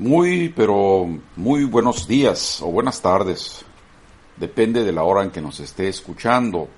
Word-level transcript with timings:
Muy, 0.00 0.48
pero 0.48 1.06
muy 1.36 1.64
buenos 1.64 2.08
días 2.08 2.60
o 2.62 2.70
buenas 2.70 3.02
tardes. 3.02 3.66
Depende 4.38 4.82
de 4.82 4.92
la 4.92 5.02
hora 5.02 5.22
en 5.22 5.30
que 5.30 5.42
nos 5.42 5.60
esté 5.60 5.88
escuchando. 5.88 6.68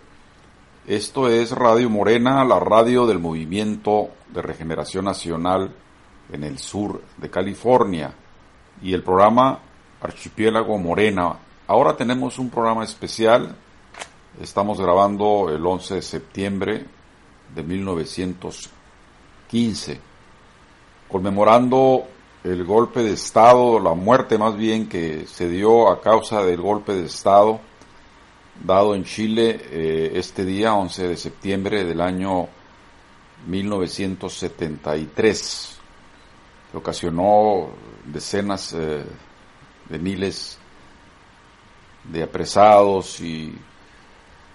Esto 0.88 1.28
es 1.28 1.52
Radio 1.52 1.88
Morena, 1.88 2.44
la 2.44 2.58
radio 2.58 3.06
del 3.06 3.20
Movimiento 3.20 4.08
de 4.34 4.42
Regeneración 4.42 5.04
Nacional 5.04 5.72
en 6.32 6.42
el 6.42 6.58
sur 6.58 7.00
de 7.16 7.30
California. 7.30 8.12
Y 8.82 8.92
el 8.92 9.04
programa 9.04 9.60
Archipiélago 10.00 10.76
Morena. 10.78 11.36
Ahora 11.68 11.96
tenemos 11.96 12.40
un 12.40 12.50
programa 12.50 12.82
especial. 12.82 13.54
Estamos 14.40 14.80
grabando 14.80 15.48
el 15.48 15.64
11 15.64 15.94
de 15.94 16.02
septiembre 16.02 16.86
de 17.54 17.62
1915, 17.62 20.00
conmemorando 21.06 22.08
el 22.44 22.64
golpe 22.64 23.02
de 23.02 23.12
Estado, 23.12 23.78
la 23.78 23.94
muerte 23.94 24.36
más 24.36 24.56
bien 24.56 24.88
que 24.88 25.26
se 25.26 25.48
dio 25.48 25.88
a 25.88 26.00
causa 26.00 26.42
del 26.42 26.60
golpe 26.60 26.92
de 26.92 27.06
Estado 27.06 27.60
dado 28.62 28.94
en 28.94 29.04
Chile 29.04 29.60
eh, 29.70 30.12
este 30.14 30.44
día, 30.44 30.74
11 30.74 31.08
de 31.08 31.16
septiembre 31.16 31.84
del 31.84 32.00
año 32.00 32.46
1973, 33.46 35.78
que 36.70 36.76
ocasionó 36.76 37.70
decenas 38.04 38.72
eh, 38.72 39.02
de 39.88 39.98
miles 39.98 40.58
de 42.04 42.22
apresados 42.22 43.20
y 43.20 43.52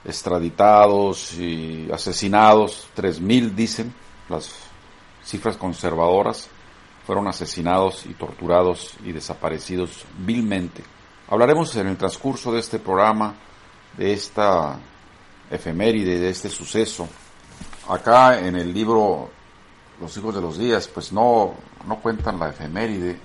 extraditados 0.06 1.34
y 1.34 1.90
asesinados, 1.92 2.88
3.000 2.96 3.56
dicen 3.56 3.94
las 4.30 4.54
cifras 5.26 5.58
conservadoras, 5.58 6.50
fueron 7.08 7.30
asesinados 7.30 8.06
y 8.06 8.16
torturados 8.16 8.96
y 9.06 9.14
desaparecidos 9.14 10.04
vilmente. 10.18 10.84
Hablaremos 11.30 11.74
en 11.78 11.88
el 11.88 11.96
transcurso 11.96 12.52
de 12.52 12.60
este 12.60 12.80
programa 12.80 13.34
de 13.98 14.12
esta 14.12 14.78
efeméride, 15.50 16.20
de 16.20 16.30
este 16.30 16.50
suceso. 16.50 17.08
Acá 17.88 18.40
en 18.40 18.58
el 18.58 18.74
libro 18.74 19.30
Los 20.02 20.18
hijos 20.18 20.36
de 20.36 20.42
los 20.42 20.58
días, 20.58 20.90
pues 20.90 21.14
no, 21.14 21.54
no 21.88 21.96
cuentan 22.02 22.38
la 22.38 22.50
efeméride 22.50 23.18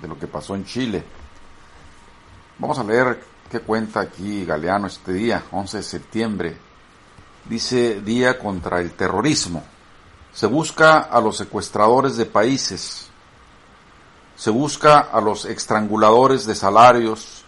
de 0.00 0.08
lo 0.08 0.18
que 0.18 0.26
pasó 0.26 0.54
en 0.54 0.64
Chile. 0.64 1.04
Vamos 2.58 2.78
a 2.78 2.84
leer 2.84 3.22
qué 3.50 3.60
cuenta 3.60 4.00
aquí 4.00 4.46
Galeano 4.46 4.86
este 4.86 5.12
día, 5.12 5.42
11 5.50 5.76
de 5.76 5.82
septiembre. 5.82 6.56
Dice 7.44 8.00
Día 8.00 8.38
contra 8.38 8.80
el 8.80 8.92
Terrorismo. 8.92 9.62
Se 10.34 10.48
busca 10.48 10.98
a 10.98 11.20
los 11.20 11.36
secuestradores 11.36 12.16
de 12.16 12.26
países, 12.26 13.06
se 14.36 14.50
busca 14.50 14.98
a 14.98 15.20
los 15.20 15.44
estranguladores 15.44 16.44
de 16.44 16.56
salarios 16.56 17.44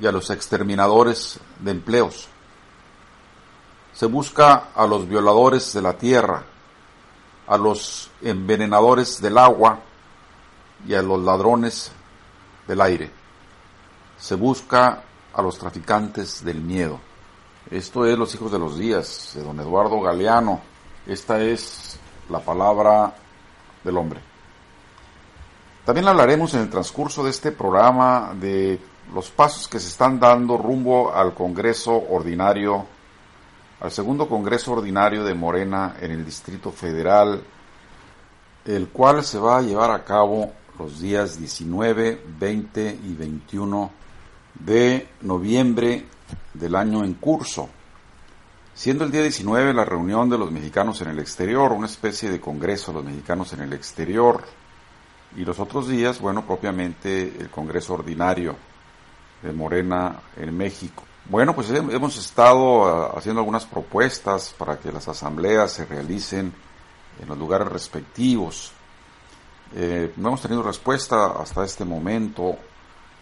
y 0.00 0.06
a 0.06 0.12
los 0.12 0.30
exterminadores 0.30 1.38
de 1.60 1.72
empleos. 1.72 2.28
Se 3.92 4.06
busca 4.06 4.68
a 4.74 4.86
los 4.86 5.06
violadores 5.06 5.74
de 5.74 5.82
la 5.82 5.92
tierra, 5.98 6.44
a 7.46 7.58
los 7.58 8.10
envenenadores 8.22 9.20
del 9.20 9.36
agua 9.36 9.80
y 10.88 10.94
a 10.94 11.02
los 11.02 11.22
ladrones 11.22 11.92
del 12.66 12.80
aire. 12.80 13.10
Se 14.18 14.36
busca 14.36 15.02
a 15.34 15.42
los 15.42 15.58
traficantes 15.58 16.42
del 16.42 16.62
miedo. 16.62 16.98
Esto 17.70 18.06
es 18.06 18.16
Los 18.16 18.34
Hijos 18.34 18.50
de 18.50 18.58
los 18.58 18.78
Días, 18.78 19.32
de 19.34 19.42
don 19.42 19.60
Eduardo 19.60 20.00
Galeano. 20.00 20.62
Esta 21.06 21.42
es 21.42 21.98
la 22.28 22.40
palabra 22.40 23.14
del 23.84 23.96
hombre. 23.96 24.20
También 25.84 26.06
hablaremos 26.06 26.54
en 26.54 26.60
el 26.60 26.70
transcurso 26.70 27.24
de 27.24 27.30
este 27.30 27.50
programa 27.50 28.32
de 28.38 28.78
los 29.12 29.30
pasos 29.30 29.66
que 29.66 29.80
se 29.80 29.88
están 29.88 30.20
dando 30.20 30.56
rumbo 30.56 31.12
al 31.12 31.34
Congreso 31.34 31.92
Ordinario, 32.10 32.86
al 33.80 33.90
segundo 33.90 34.28
Congreso 34.28 34.72
Ordinario 34.72 35.24
de 35.24 35.34
Morena 35.34 35.96
en 36.00 36.12
el 36.12 36.24
Distrito 36.24 36.70
Federal, 36.70 37.42
el 38.64 38.88
cual 38.88 39.24
se 39.24 39.38
va 39.38 39.58
a 39.58 39.62
llevar 39.62 39.90
a 39.90 40.04
cabo 40.04 40.52
los 40.78 41.00
días 41.00 41.38
19, 41.38 42.22
20 42.38 42.98
y 43.04 43.14
21 43.14 43.90
de 44.54 45.08
noviembre 45.22 46.06
del 46.54 46.76
año 46.76 47.04
en 47.04 47.14
curso 47.14 47.68
siendo 48.74 49.04
el 49.04 49.10
día 49.10 49.22
19 49.22 49.74
la 49.74 49.84
reunión 49.84 50.28
de 50.28 50.38
los 50.38 50.50
mexicanos 50.50 51.00
en 51.02 51.08
el 51.08 51.18
exterior, 51.18 51.72
una 51.72 51.86
especie 51.86 52.30
de 52.30 52.40
congreso 52.40 52.92
de 52.92 52.98
los 52.98 53.04
mexicanos 53.04 53.52
en 53.52 53.60
el 53.60 53.72
exterior, 53.72 54.44
y 55.36 55.44
los 55.44 55.58
otros 55.58 55.88
días, 55.88 56.20
bueno, 56.20 56.46
propiamente 56.46 57.22
el 57.38 57.48
congreso 57.50 57.94
ordinario 57.94 58.56
de 59.42 59.52
Morena 59.52 60.20
en 60.36 60.56
México. 60.56 61.04
Bueno, 61.24 61.54
pues 61.54 61.70
hemos 61.70 62.18
estado 62.18 62.84
ah, 62.84 63.14
haciendo 63.16 63.40
algunas 63.40 63.64
propuestas 63.64 64.54
para 64.58 64.78
que 64.78 64.92
las 64.92 65.08
asambleas 65.08 65.72
se 65.72 65.84
realicen 65.86 66.52
en 67.20 67.28
los 67.28 67.38
lugares 67.38 67.68
respectivos. 67.68 68.72
Eh, 69.74 70.12
no 70.16 70.28
hemos 70.28 70.42
tenido 70.42 70.62
respuesta 70.62 71.32
hasta 71.40 71.64
este 71.64 71.84
momento 71.84 72.56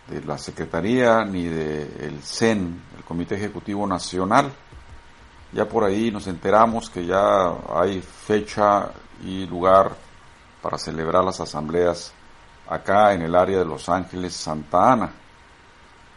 de 0.09 0.23
la 0.23 0.39
Secretaría 0.39 1.25
ni 1.25 1.45
del 1.45 2.21
CEN, 2.23 2.83
el 2.97 3.05
Comité 3.05 3.37
Ejecutivo 3.37 3.87
Nacional. 3.87 4.51
Ya 5.53 5.69
por 5.69 5.85
ahí 5.85 6.11
nos 6.11 6.27
enteramos 6.29 6.91
que 6.91 7.07
ya 7.07 7.51
hay 7.75 8.01
fecha 8.01 8.91
y 9.25 9.47
lugar 9.47 9.93
para 10.63 10.79
celebrar 10.79 11.25
las 11.25 11.41
asambleas 11.41 12.13
acá 12.69 13.13
en 13.13 13.23
el 13.23 13.35
área 13.35 13.59
de 13.59 13.65
Los 13.65 13.89
Ángeles, 13.89 14.35
Santa 14.35 14.93
Ana. 14.93 15.11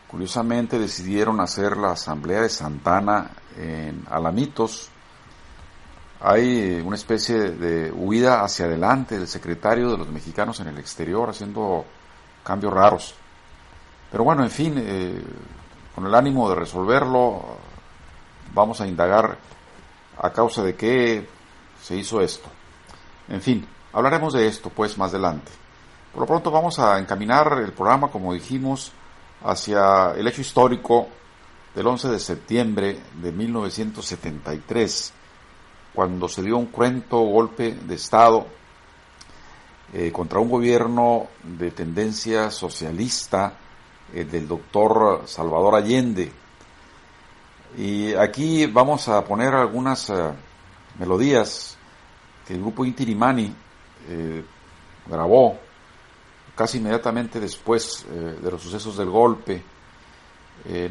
Curiosamente 0.07 0.77
decidieron 0.77 1.39
hacer 1.39 1.77
la 1.77 1.91
asamblea 1.93 2.41
de 2.41 2.49
Santa 2.49 2.97
Ana 2.97 3.31
en 3.57 4.05
Alamitos. 4.09 4.89
Hay 6.21 6.79
una 6.85 6.95
especie 6.95 7.35
de 7.35 7.91
huida 7.91 8.43
hacia 8.43 8.65
adelante 8.65 9.17
del 9.17 9.27
secretario 9.27 9.89
de 9.89 9.97
los 9.97 10.09
mexicanos 10.09 10.59
en 10.59 10.67
el 10.67 10.77
exterior 10.77 11.31
haciendo 11.31 11.85
cambios 12.43 12.71
raros. 12.71 13.15
Pero 14.11 14.23
bueno, 14.23 14.43
en 14.43 14.51
fin, 14.51 14.75
eh, 14.77 15.23
con 15.95 16.05
el 16.05 16.13
ánimo 16.13 16.47
de 16.49 16.55
resolverlo, 16.55 17.57
vamos 18.53 18.81
a 18.81 18.87
indagar 18.87 19.37
a 20.17 20.31
causa 20.31 20.63
de 20.63 20.75
qué 20.75 21.27
se 21.81 21.95
hizo 21.95 22.21
esto. 22.21 22.49
En 23.27 23.41
fin, 23.41 23.65
hablaremos 23.91 24.33
de 24.33 24.47
esto 24.47 24.69
pues 24.69 24.97
más 24.97 25.11
adelante. 25.11 25.51
Por 26.11 26.21
lo 26.21 26.27
pronto 26.27 26.51
vamos 26.51 26.77
a 26.79 26.99
encaminar 26.99 27.59
el 27.63 27.73
programa, 27.73 28.09
como 28.09 28.33
dijimos, 28.33 28.91
hacia 29.43 30.11
el 30.11 30.27
hecho 30.27 30.41
histórico 30.41 31.07
del 31.73 31.87
11 31.87 32.09
de 32.09 32.19
septiembre 32.19 32.99
de 33.21 33.31
1973, 33.31 35.13
cuando 35.93 36.27
se 36.29 36.43
dio 36.43 36.57
un 36.57 36.67
cruento 36.67 37.19
golpe 37.19 37.73
de 37.73 37.95
Estado 37.95 38.45
eh, 39.91 40.11
contra 40.11 40.39
un 40.39 40.49
gobierno 40.49 41.27
de 41.43 41.71
tendencia 41.71 42.51
socialista 42.51 43.53
eh, 44.13 44.23
del 44.23 44.47
doctor 44.47 45.23
Salvador 45.25 45.75
Allende, 45.75 46.31
y 47.77 48.13
aquí 48.13 48.67
vamos 48.67 49.07
a 49.07 49.23
poner 49.23 49.53
algunas 49.55 50.09
eh, 50.09 50.31
melodías 50.99 51.77
que 52.45 52.53
el 52.53 52.61
grupo 52.61 52.85
Intirimani 52.85 53.53
eh, 54.09 54.45
grabó 55.07 55.57
casi 56.55 56.77
inmediatamente 56.77 57.39
después 57.39 58.05
eh, 58.09 58.37
de 58.41 58.51
los 58.51 58.61
sucesos 58.61 58.97
del 58.97 59.09
golpe. 59.09 59.63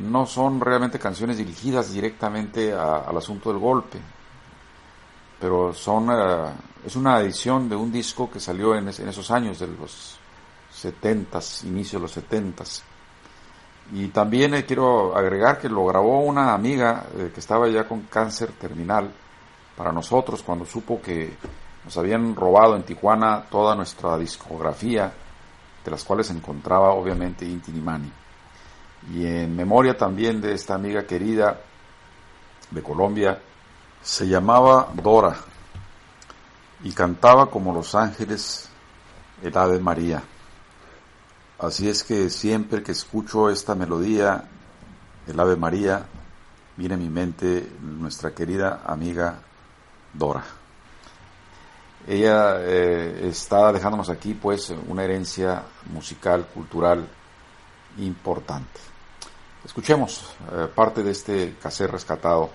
no 0.01 0.27
son 0.27 0.61
realmente 0.61 0.99
canciones 0.99 1.39
dirigidas 1.39 1.93
directamente 1.93 2.73
al 2.75 3.17
asunto 3.17 3.51
del 3.51 3.61
golpe, 3.61 3.99
pero 5.41 5.73
son 5.73 6.11
es 6.85 6.97
una 6.97 7.21
edición 7.21 7.69
de 7.69 7.77
un 7.77 7.91
disco 7.91 8.29
que 8.29 8.41
salió 8.41 8.75
en, 8.75 8.89
en 8.89 9.09
esos 9.09 9.31
años 9.31 9.61
de 9.61 9.69
los 9.69 10.19
70 10.73 11.39
inicio 11.65 11.99
de 11.99 12.03
los 12.03 12.13
70 12.13 12.65
y 13.91 14.09
también 14.09 14.55
eh, 14.55 14.65
quiero 14.65 15.17
agregar 15.17 15.59
que 15.59 15.69
lo 15.69 15.85
grabó 15.87 16.21
una 16.21 16.55
amiga 16.55 17.07
eh, 17.17 17.31
que 17.35 17.41
estaba 17.41 17.69
ya 17.69 17.87
con 17.89 18.03
cáncer 18.03 18.53
terminal 18.53 19.11
para 19.77 19.93
nosotros 19.93 20.43
cuando 20.43 20.65
supo 20.65 21.01
que 21.01 21.37
nos 21.85 21.97
habían 21.97 22.37
robado 22.37 22.77
en 22.77 22.85
Tijuana 22.85 23.45
toda 23.51 23.75
nuestra 23.75 24.17
discografía, 24.17 25.13
de 25.85 25.91
las 25.91 26.05
cuales 26.05 26.29
se 26.29 26.33
encontraba 26.33 26.93
obviamente 26.93 27.45
Inti 27.45 27.73
Nimani. 27.73 28.13
Y 29.13 29.27
en 29.27 29.57
memoria 29.57 29.97
también 29.97 30.41
de 30.41 30.53
esta 30.53 30.75
amiga 30.75 31.05
querida 31.05 31.59
de 32.71 32.83
Colombia, 32.83 33.41
se 34.01 34.27
llamaba 34.27 34.89
Dora 34.95 35.37
y 36.85 36.93
cantaba 36.93 37.51
como 37.51 37.75
los 37.75 37.95
ángeles 37.95 38.69
el 39.43 39.57
Ave 39.57 39.79
María. 39.81 40.23
Así 41.63 41.89
es 41.89 42.03
que 42.03 42.29
siempre 42.29 42.83
que 42.83 42.91
escucho 42.91 43.49
esta 43.49 43.77
melodía, 43.77 44.43
el 45.29 45.39
Ave 45.39 45.55
María, 45.55 46.05
viene 46.77 46.95
a 46.95 46.99
mi 46.99 47.09
mente 47.09 47.71
nuestra 47.81 48.35
querida 48.35 48.83
amiga 48.85 49.39
Dora. 50.13 50.43
Ella 52.05 52.57
eh, 52.59 53.29
está 53.29 53.73
dejándonos 53.73 54.11
aquí 54.11 54.35
pues 54.35 54.75
una 54.89 55.05
herencia 55.05 55.63
musical, 55.93 56.49
cultural 56.53 57.07
importante. 57.99 58.81
Escuchemos 59.65 60.35
eh, 60.51 60.67
parte 60.75 61.05
de 61.05 61.13
este 61.13 61.55
caser 61.63 61.93
rescatado 61.93 62.51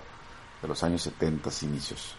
de 0.60 0.68
los 0.68 0.82
años 0.82 1.00
70 1.00 1.48
inicios. 1.62 2.14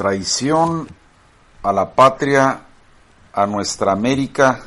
Traición 0.00 0.88
a 1.62 1.74
la 1.74 1.94
patria, 1.94 2.62
a 3.34 3.46
nuestra 3.46 3.92
América, 3.92 4.62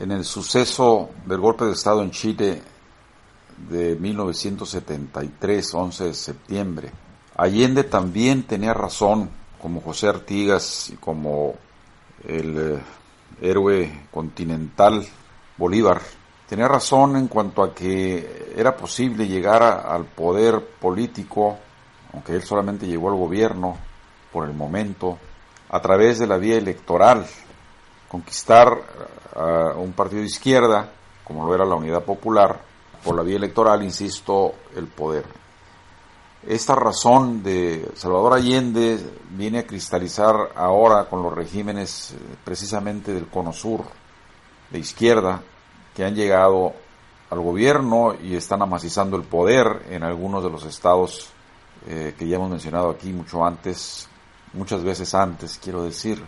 en 0.00 0.10
el 0.10 0.24
suceso 0.24 1.10
del 1.26 1.38
golpe 1.38 1.66
de 1.66 1.72
Estado 1.72 2.02
en 2.02 2.10
Chile 2.10 2.62
de 3.68 3.94
1973, 3.96 5.74
11 5.74 6.04
de 6.04 6.14
septiembre. 6.14 6.90
Allende 7.36 7.84
también 7.84 8.44
tenía 8.44 8.72
razón, 8.72 9.28
como 9.60 9.82
José 9.82 10.08
Artigas 10.08 10.88
y 10.94 10.96
como 10.96 11.56
el 12.26 12.56
eh, 12.56 12.78
héroe 13.42 14.06
continental 14.10 15.06
Bolívar, 15.58 16.00
tenía 16.48 16.68
razón 16.68 17.16
en 17.16 17.28
cuanto 17.28 17.62
a 17.62 17.74
que 17.74 18.54
era 18.56 18.74
posible 18.74 19.28
llegar 19.28 19.62
al 19.62 20.06
poder 20.06 20.64
político, 20.80 21.58
aunque 22.14 22.34
él 22.34 22.42
solamente 22.42 22.86
llegó 22.86 23.10
al 23.10 23.16
gobierno, 23.16 23.87
por 24.32 24.48
el 24.48 24.54
momento, 24.54 25.18
a 25.70 25.80
través 25.80 26.18
de 26.18 26.26
la 26.26 26.38
vía 26.38 26.56
electoral, 26.56 27.26
conquistar 28.08 28.78
a 29.34 29.74
un 29.76 29.92
partido 29.92 30.20
de 30.20 30.28
izquierda, 30.28 30.90
como 31.24 31.46
lo 31.46 31.54
era 31.54 31.64
la 31.64 31.74
Unidad 31.74 32.02
Popular, 32.02 32.60
por 33.04 33.14
la 33.14 33.22
vía 33.22 33.36
electoral, 33.36 33.82
insisto, 33.82 34.54
el 34.76 34.86
poder. 34.86 35.24
Esta 36.46 36.74
razón 36.74 37.42
de 37.42 37.90
Salvador 37.94 38.34
Allende 38.34 38.98
viene 39.30 39.58
a 39.58 39.66
cristalizar 39.66 40.52
ahora 40.54 41.06
con 41.06 41.22
los 41.22 41.34
regímenes 41.34 42.12
eh, 42.12 42.16
precisamente 42.44 43.12
del 43.12 43.26
Cono 43.26 43.52
Sur, 43.52 43.84
de 44.70 44.78
izquierda, 44.78 45.42
que 45.94 46.04
han 46.04 46.14
llegado 46.14 46.74
al 47.30 47.40
gobierno 47.40 48.14
y 48.22 48.36
están 48.36 48.62
amacizando 48.62 49.16
el 49.16 49.24
poder 49.24 49.84
en 49.90 50.04
algunos 50.04 50.42
de 50.42 50.50
los 50.50 50.64
estados 50.64 51.28
eh, 51.86 52.14
que 52.18 52.26
ya 52.26 52.36
hemos 52.36 52.50
mencionado 52.50 52.90
aquí 52.90 53.12
mucho 53.12 53.44
antes, 53.44 54.08
muchas 54.58 54.82
veces 54.82 55.14
antes, 55.14 55.58
quiero 55.62 55.84
decir, 55.84 56.22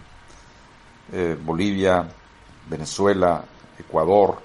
eh, 1.13 1.37
Bolivia, 1.39 2.09
Venezuela, 2.69 3.45
Ecuador, 3.77 4.41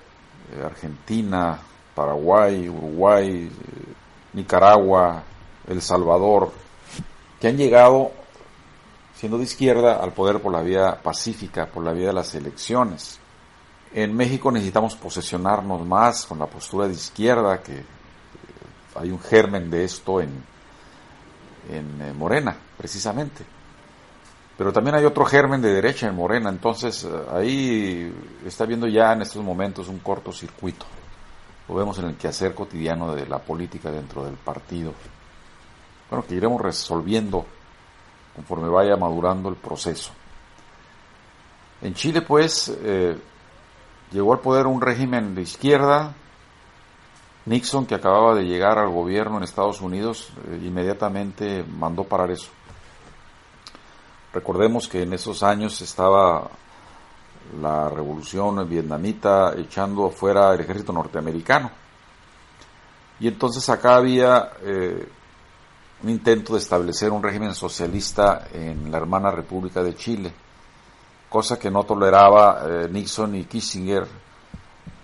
eh, 0.52 0.64
Argentina, 0.66 1.60
Paraguay, 1.94 2.68
Uruguay, 2.68 3.46
eh, 3.46 3.94
Nicaragua, 4.34 5.24
El 5.68 5.82
Salvador, 5.82 6.52
que 7.40 7.48
han 7.48 7.58
llegado, 7.58 8.12
siendo 9.16 9.38
de 9.38 9.44
izquierda, 9.44 10.02
al 10.02 10.12
poder 10.14 10.42
por 10.42 10.52
la 10.52 10.62
vía 10.62 11.00
pacífica, 11.02 11.68
por 11.68 11.84
la 11.84 11.94
vía 11.94 12.08
de 12.08 12.14
las 12.14 12.34
elecciones. 12.34 13.20
En 13.94 14.16
México 14.16 14.52
necesitamos 14.52 14.96
posesionarnos 14.96 15.86
más 15.86 16.26
con 16.26 16.40
la 16.40 16.48
postura 16.48 16.88
de 16.88 16.96
izquierda, 16.96 17.62
que 17.62 17.84
hay 18.96 19.12
un 19.12 19.20
germen 19.20 19.70
de 19.70 19.84
esto 19.84 20.20
en, 20.20 20.44
en 21.70 22.18
Morena, 22.18 22.58
precisamente. 22.78 23.55
Pero 24.58 24.72
también 24.72 24.96
hay 24.96 25.06
otro 25.06 25.26
germen 25.26 25.62
de 25.62 25.74
derecha 25.74 26.08
en 26.08 26.16
Morena, 26.16 26.50
entonces 26.50 27.04
eh, 27.04 27.10
ahí 27.32 28.14
está 28.46 28.66
viendo 28.66 28.88
ya 28.88 29.12
en 29.12 29.22
estos 29.22 29.44
momentos 29.44 29.90
un 29.90 30.00
cortocircuito. 30.00 30.86
Lo 31.68 31.76
vemos 31.76 31.98
en 32.00 32.06
el 32.06 32.16
quehacer 32.16 32.54
cotidiano 32.54 33.14
de 33.14 33.26
la 33.26 33.40
política 33.40 33.92
dentro 33.92 34.24
del 34.24 34.36
partido. 34.36 34.94
Bueno, 36.10 36.26
que 36.26 36.36
iremos 36.36 36.62
resolviendo 36.62 37.46
conforme 38.36 38.70
vaya 38.70 38.96
madurando 38.96 39.50
el 39.50 39.56
proceso. 39.56 40.12
En 41.82 41.94
Chile, 41.94 42.22
pues, 42.22 42.74
eh, 42.82 43.18
llegó 44.12 44.34
al 44.34 44.40
poder 44.40 44.68
un 44.68 44.82
régimen 44.82 45.36
de 45.36 45.42
izquierda. 45.42 46.14
Nixon, 47.46 47.86
que 47.86 47.96
acababa 47.96 48.36
de 48.36 48.44
llegar 48.44 48.80
al 48.80 48.90
gobierno 48.90 49.38
en 49.38 49.44
Estados 49.44 49.82
Unidos, 49.82 50.32
eh, 50.48 50.60
inmediatamente 50.64 51.64
mandó 51.64 52.04
parar 52.04 52.32
eso. 52.32 52.50
Recordemos 54.36 54.90
que 54.90 55.04
en 55.04 55.14
esos 55.14 55.44
años 55.44 55.80
estaba 55.80 56.52
la 57.62 57.88
revolución 57.88 58.68
vietnamita 58.68 59.54
echando 59.58 60.10
fuera 60.10 60.54
el 60.54 60.60
ejército 60.60 60.92
norteamericano. 60.92 61.72
Y 63.22 63.30
entonces 63.30 63.70
acá 63.70 63.96
había 63.96 64.52
eh, 64.62 65.08
un 66.04 66.10
intento 66.10 66.52
de 66.52 66.60
establecer 66.60 67.14
un 67.14 67.24
régimen 67.24 67.56
socialista 67.56 68.50
en 68.52 68.92
la 68.92 68.98
hermana 68.98 69.32
República 69.32 69.82
de 69.82 69.96
Chile, 69.96 70.34
cosa 71.30 71.58
que 71.58 71.72
no 71.72 71.86
toleraba 71.86 72.62
eh, 72.68 72.90
Nixon 72.92 73.36
y 73.38 73.46
Kissinger, 73.46 74.06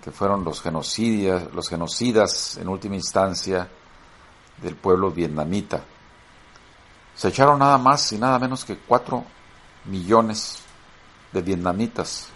que 0.04 0.10
fueron 0.10 0.44
los 0.44 0.60
genocidas, 0.60 1.44
los 1.54 1.70
genocidas 1.70 2.58
en 2.58 2.68
última 2.68 2.96
instancia 2.96 3.66
del 4.60 4.76
pueblo 4.76 5.10
vietnamita. 5.10 5.82
Se 7.14 7.28
echaron 7.28 7.58
nada 7.58 7.78
más 7.78 8.12
y 8.12 8.18
nada 8.18 8.38
menos 8.38 8.64
que 8.64 8.76
cuatro 8.76 9.24
millones 9.84 10.62
de 11.32 11.42
vietnamitas, 11.42 12.28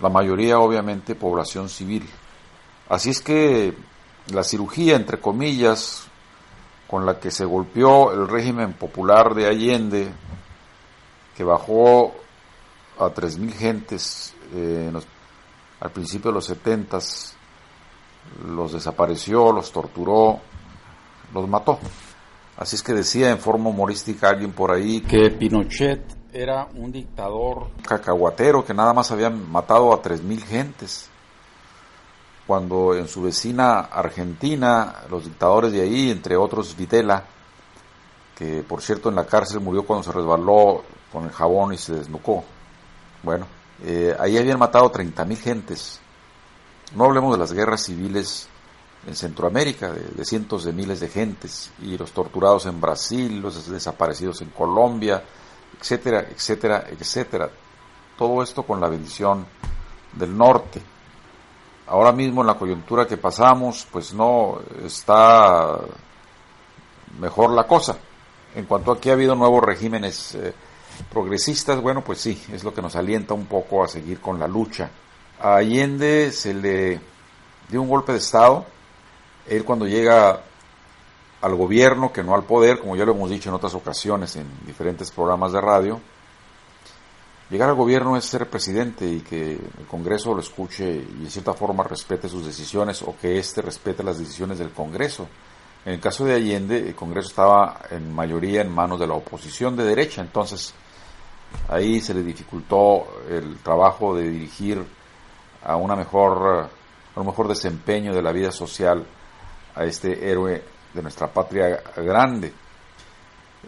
la 0.00 0.08
mayoría 0.08 0.58
obviamente 0.58 1.14
población 1.14 1.68
civil. 1.68 2.08
Así 2.88 3.10
es 3.10 3.20
que 3.20 3.74
la 4.28 4.42
cirugía, 4.42 4.96
entre 4.96 5.20
comillas, 5.20 6.06
con 6.86 7.04
la 7.04 7.18
que 7.18 7.30
se 7.30 7.44
golpeó 7.44 8.12
el 8.12 8.28
régimen 8.28 8.74
popular 8.74 9.34
de 9.34 9.46
Allende, 9.46 10.12
que 11.36 11.44
bajó 11.44 12.14
a 12.98 13.06
3.000 13.06 13.52
gentes 13.52 14.34
eh, 14.54 14.90
al 15.80 15.90
principio 15.90 16.30
de 16.30 16.34
los 16.36 16.46
70, 16.46 16.98
los 18.46 18.72
desapareció, 18.72 19.52
los 19.52 19.70
torturó, 19.70 20.40
los 21.34 21.48
mató. 21.48 21.78
Así 22.56 22.76
es 22.76 22.82
que 22.82 22.94
decía 22.94 23.30
en 23.30 23.38
forma 23.38 23.68
humorística 23.68 24.30
alguien 24.30 24.52
por 24.52 24.70
ahí 24.70 25.02
que 25.02 25.30
Pinochet 25.30 26.02
era 26.32 26.68
un 26.74 26.90
dictador 26.90 27.68
cacahuatero 27.86 28.64
que 28.64 28.74
nada 28.74 28.92
más 28.92 29.10
habían 29.10 29.50
matado 29.50 29.92
a 29.92 30.02
3.000 30.02 30.42
gentes 30.42 31.10
cuando 32.46 32.94
en 32.94 33.08
su 33.08 33.22
vecina 33.22 33.80
Argentina, 33.80 34.94
los 35.10 35.24
dictadores 35.24 35.72
de 35.72 35.82
ahí, 35.82 36.10
entre 36.10 36.36
otros 36.36 36.76
Videla, 36.76 37.24
que 38.36 38.62
por 38.62 38.82
cierto 38.82 39.08
en 39.08 39.16
la 39.16 39.26
cárcel 39.26 39.60
murió 39.60 39.84
cuando 39.84 40.04
se 40.04 40.12
resbaló 40.12 40.84
con 41.12 41.24
el 41.24 41.32
jabón 41.32 41.72
y 41.72 41.78
se 41.78 41.94
desnucó. 41.94 42.44
Bueno, 43.22 43.46
eh, 43.82 44.14
ahí 44.18 44.38
habían 44.38 44.58
matado 44.58 44.92
30.000 44.92 45.36
gentes. 45.36 46.00
No 46.94 47.06
hablemos 47.06 47.32
de 47.32 47.38
las 47.38 47.52
guerras 47.52 47.84
civiles 47.84 48.48
en 49.06 49.14
Centroamérica, 49.14 49.92
de, 49.92 50.02
de, 50.02 50.24
cientos 50.24 50.64
de 50.64 50.72
miles 50.72 51.00
de 51.00 51.08
gentes, 51.08 51.70
y 51.80 51.96
los 51.96 52.12
torturados 52.12 52.66
en 52.66 52.80
Brasil, 52.80 53.40
los 53.40 53.68
desaparecidos 53.68 54.42
en 54.42 54.50
Colombia, 54.50 55.22
etcétera, 55.80 56.26
etcétera, 56.30 56.86
etcétera. 56.90 57.50
Todo 58.18 58.42
esto 58.42 58.62
con 58.64 58.80
la 58.80 58.88
bendición 58.88 59.46
del 60.14 60.36
norte 60.36 60.82
ahora 61.86 62.12
mismo 62.12 62.40
en 62.40 62.48
la 62.48 62.54
coyuntura 62.54 63.06
que 63.06 63.16
pasamos, 63.16 63.86
pues 63.90 64.12
no 64.12 64.60
está 64.84 65.78
mejor 67.20 67.50
la 67.50 67.66
cosa. 67.66 67.96
En 68.54 68.64
cuanto 68.64 68.92
a 68.92 69.00
que 69.00 69.10
ha 69.10 69.14
habido 69.14 69.34
nuevos 69.34 69.62
regímenes 69.62 70.34
eh, 70.34 70.52
progresistas, 71.10 71.80
bueno, 71.80 72.02
pues 72.02 72.20
sí, 72.20 72.42
es 72.52 72.64
lo 72.64 72.72
que 72.72 72.82
nos 72.82 72.96
alienta 72.96 73.34
un 73.34 73.46
poco 73.46 73.84
a 73.84 73.88
seguir 73.88 74.20
con 74.20 74.38
la 74.38 74.48
lucha. 74.48 74.90
A 75.40 75.56
Allende 75.56 76.32
se 76.32 76.54
le 76.54 77.00
dio 77.68 77.82
un 77.82 77.88
golpe 77.88 78.12
de 78.12 78.18
Estado. 78.18 78.64
Él 79.48 79.64
cuando 79.64 79.86
llega 79.86 80.40
al 81.40 81.54
gobierno, 81.54 82.12
que 82.12 82.22
no 82.22 82.34
al 82.34 82.44
poder, 82.44 82.80
como 82.80 82.96
ya 82.96 83.04
lo 83.04 83.12
hemos 83.12 83.30
dicho 83.30 83.48
en 83.48 83.54
otras 83.54 83.74
ocasiones 83.74 84.36
en 84.36 84.46
diferentes 84.66 85.10
programas 85.10 85.52
de 85.52 85.60
radio, 85.60 86.00
Llegar 87.48 87.68
al 87.68 87.76
gobierno 87.76 88.16
es 88.16 88.24
ser 88.24 88.50
presidente 88.50 89.06
y 89.06 89.20
que 89.20 89.52
el 89.52 89.86
Congreso 89.88 90.34
lo 90.34 90.40
escuche 90.40 90.84
y 90.84 91.24
en 91.24 91.30
cierta 91.30 91.54
forma 91.54 91.84
respete 91.84 92.28
sus 92.28 92.44
decisiones 92.44 93.02
o 93.02 93.14
que 93.16 93.38
éste 93.38 93.62
respete 93.62 94.02
las 94.02 94.18
decisiones 94.18 94.58
del 94.58 94.70
Congreso. 94.70 95.28
En 95.84 95.92
el 95.92 96.00
caso 96.00 96.24
de 96.24 96.34
Allende, 96.34 96.88
el 96.88 96.96
Congreso 96.96 97.28
estaba 97.28 97.82
en 97.90 98.12
mayoría 98.12 98.62
en 98.62 98.74
manos 98.74 98.98
de 98.98 99.06
la 99.06 99.14
oposición 99.14 99.76
de 99.76 99.84
derecha, 99.84 100.22
entonces 100.22 100.74
ahí 101.68 102.00
se 102.00 102.14
le 102.14 102.24
dificultó 102.24 103.06
el 103.30 103.58
trabajo 103.58 104.16
de 104.16 104.28
dirigir 104.28 104.84
a 105.62 105.76
una 105.76 105.94
mejor, 105.94 106.68
a 107.14 107.20
un 107.20 107.26
mejor 107.26 107.46
desempeño 107.46 108.12
de 108.12 108.22
la 108.22 108.32
vida 108.32 108.50
social 108.50 109.06
a 109.76 109.84
este 109.84 110.28
héroe 110.28 110.62
de 110.92 111.02
nuestra 111.02 111.28
patria 111.28 111.82
grande. 111.96 112.52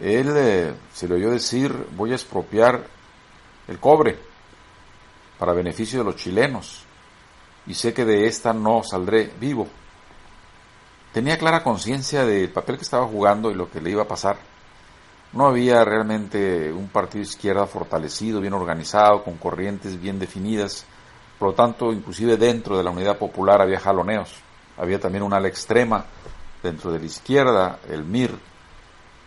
Él 0.01 0.33
eh, 0.35 0.73
se 0.93 1.07
le 1.07 1.15
oyó 1.15 1.29
decir, 1.29 1.73
voy 1.95 2.11
a 2.11 2.15
expropiar 2.15 2.83
el 3.67 3.79
cobre, 3.79 4.17
para 5.37 5.53
beneficio 5.53 5.99
de 5.99 6.05
los 6.05 6.15
chilenos, 6.15 6.83
y 7.67 7.73
sé 7.73 7.93
que 7.93 8.03
de 8.03 8.25
esta 8.25 8.51
no 8.51 8.83
saldré 8.83 9.31
vivo. 9.39 9.67
Tenía 11.13 11.37
clara 11.37 11.63
conciencia 11.63 12.25
del 12.25 12.51
papel 12.51 12.77
que 12.77 12.83
estaba 12.83 13.05
jugando 13.07 13.49
y 13.51 13.55
lo 13.55 13.69
que 13.69 13.81
le 13.81 13.91
iba 13.91 14.03
a 14.03 14.07
pasar. 14.07 14.37
No 15.31 15.47
había 15.47 15.83
realmente 15.85 16.71
un 16.71 16.87
partido 16.87 17.21
izquierda 17.21 17.67
fortalecido, 17.67 18.41
bien 18.41 18.53
organizado, 18.53 19.23
con 19.23 19.37
corrientes 19.37 19.99
bien 19.99 20.19
definidas. 20.19 20.85
Por 21.37 21.49
lo 21.49 21.53
tanto, 21.53 21.93
inclusive 21.93 22.37
dentro 22.37 22.77
de 22.77 22.83
la 22.83 22.89
Unidad 22.89 23.17
Popular 23.17 23.61
había 23.61 23.79
jaloneos. 23.79 24.48
Había 24.79 24.99
también 24.99 25.23
una 25.23 25.37
ala 25.37 25.47
extrema 25.47 26.05
dentro 26.63 26.91
de 26.91 26.99
la 26.99 27.05
izquierda, 27.05 27.79
el 27.89 28.03
MIR, 28.05 28.31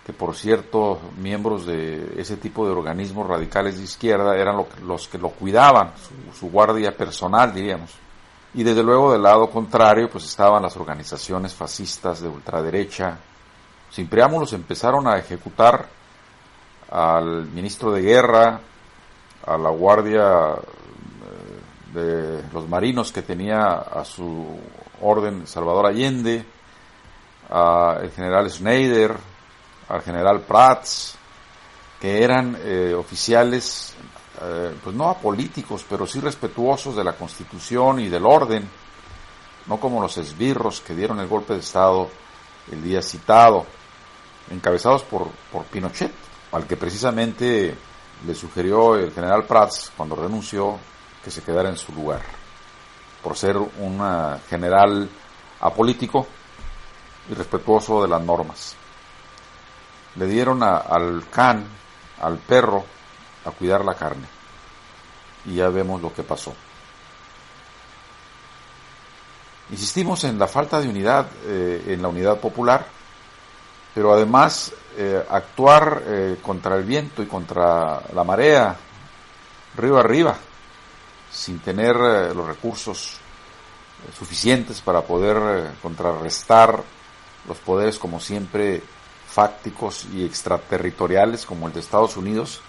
que 0.07 0.13
por 0.13 0.35
cierto 0.35 0.99
miembros 1.19 1.67
de 1.67 2.15
ese 2.17 2.37
tipo 2.37 2.67
de 2.67 2.73
organismos 2.73 3.27
radicales 3.27 3.79
de 3.79 3.85
izquierda 3.85 4.37
eran 4.37 4.65
los 4.85 5.09
que 5.09 5.19
lo 5.19 5.31
cuidaban, 5.31 5.93
su, 6.39 6.51
guardia 6.51 6.97
personal, 6.97 7.55
diríamos. 7.55 7.93
Y 8.55 8.65
desde 8.65 8.83
luego 8.83 9.13
del 9.13 9.23
lado 9.23 9.49
contrario, 9.51 10.11
pues 10.11 10.25
estaban 10.25 10.63
las 10.63 10.77
organizaciones 10.77 11.55
fascistas 11.55 12.21
de 12.21 12.29
ultraderecha. 12.29 13.17
Sin 13.91 14.09
preámbulos 14.09 14.53
empezaron 14.53 15.07
a 15.07 15.19
ejecutar 15.19 15.87
al 16.91 17.47
ministro 17.47 17.93
de 17.93 18.03
guerra, 18.03 18.61
a 19.47 19.57
la 19.57 19.71
guardia 19.71 20.55
eh, 20.55 21.95
de 21.95 22.43
los 22.53 22.69
marinos 22.69 23.11
que 23.13 23.23
tenía 23.23 23.77
a 23.77 24.05
su 24.05 24.59
orden 25.03 25.47
Salvador 25.47 25.87
Allende, 25.87 26.45
al 27.51 28.11
general 28.13 28.51
Schneider, 28.51 29.17
al 29.89 30.03
general 30.03 30.41
Prats, 30.41 31.17
que 32.01 32.23
eran 32.23 32.57
eh, 32.61 32.95
oficiales, 32.95 33.95
eh, 34.41 34.75
pues 34.83 34.97
no 34.97 35.09
apolíticos, 35.09 35.85
pero 35.89 36.07
sí 36.07 36.19
respetuosos 36.21 36.97
de 36.97 37.05
la 37.05 37.13
Constitución 37.13 38.01
y 38.01 38.09
del 38.09 38.25
orden, 38.25 38.69
no 39.67 39.79
como 39.79 40.01
los 40.01 40.17
esbirros 40.19 40.81
que 40.81 40.95
dieron 40.95 41.21
el 41.21 41.29
golpe 41.29 41.53
de 41.53 41.61
Estado 41.61 42.09
el 42.71 42.83
día 42.83 43.03
citado, 43.03 43.67
encabezados 44.51 45.03
por, 45.03 45.29
por 45.51 45.65
Pinochet, 45.65 46.13
al 46.53 46.67
que 46.67 46.77
precisamente 46.77 47.77
le 48.27 48.35
sugirió 48.35 48.97
el 48.97 49.13
general 49.13 49.45
Prats 49.45 49.93
cuando 49.97 50.17
renunció 50.17 50.79
que 51.23 51.31
se 51.31 51.43
quedara 51.43 51.69
en 51.69 51.77
su 51.77 51.93
lugar, 51.93 52.23
por 53.23 53.37
ser 53.37 53.57
un 53.57 54.01
general 54.49 55.09
apolítico 55.61 56.27
y 57.31 57.35
respetuoso 57.35 58.03
de 58.03 58.09
las 58.09 58.23
normas 58.23 58.77
le 60.17 60.27
dieron 60.27 60.63
al 60.63 61.25
can, 61.31 61.65
al 62.21 62.39
perro, 62.39 62.85
a 63.45 63.51
cuidar 63.51 63.85
la 63.85 63.95
carne. 63.95 64.27
Y 65.47 65.57
ya 65.57 65.69
vemos 65.69 66.01
lo 66.01 66.13
que 66.13 66.23
pasó. 66.23 66.55
Insistimos 69.71 70.25
en 70.25 70.39
la 70.39 70.47
falta 70.47 70.81
de 70.81 70.89
unidad, 70.89 71.27
eh, 71.47 71.85
en 71.89 72.03
la 72.03 72.09
unidad 72.09 72.39
popular, 72.39 72.85
pero 73.95 74.13
además 74.13 74.73
eh, 74.97 75.25
actuar 75.31 76.03
eh, 76.07 76.37
contra 76.43 76.77
el 76.77 76.85
viento 76.85 77.23
y 77.23 77.27
contra 77.27 78.03
la 78.13 78.25
marea, 78.25 78.77
río 79.77 79.99
arriba, 79.99 80.37
sin 81.33 81.59
tener 81.61 81.97
los 81.97 82.47
recursos 82.47 83.17
suficientes 84.17 84.81
para 84.81 85.03
poder 85.03 85.73
contrarrestar 85.81 86.83
los 87.49 87.59
poderes 87.59 87.99
como 87.99 88.21
siempre 88.21 88.83
fácticos 89.27 90.07
y 90.13 90.25
extraterritoriales 90.25 91.47
como 91.47 91.67
el 91.67 91.73
de 91.73 91.81
Estados 91.81 92.17
Unidos, 92.17 92.61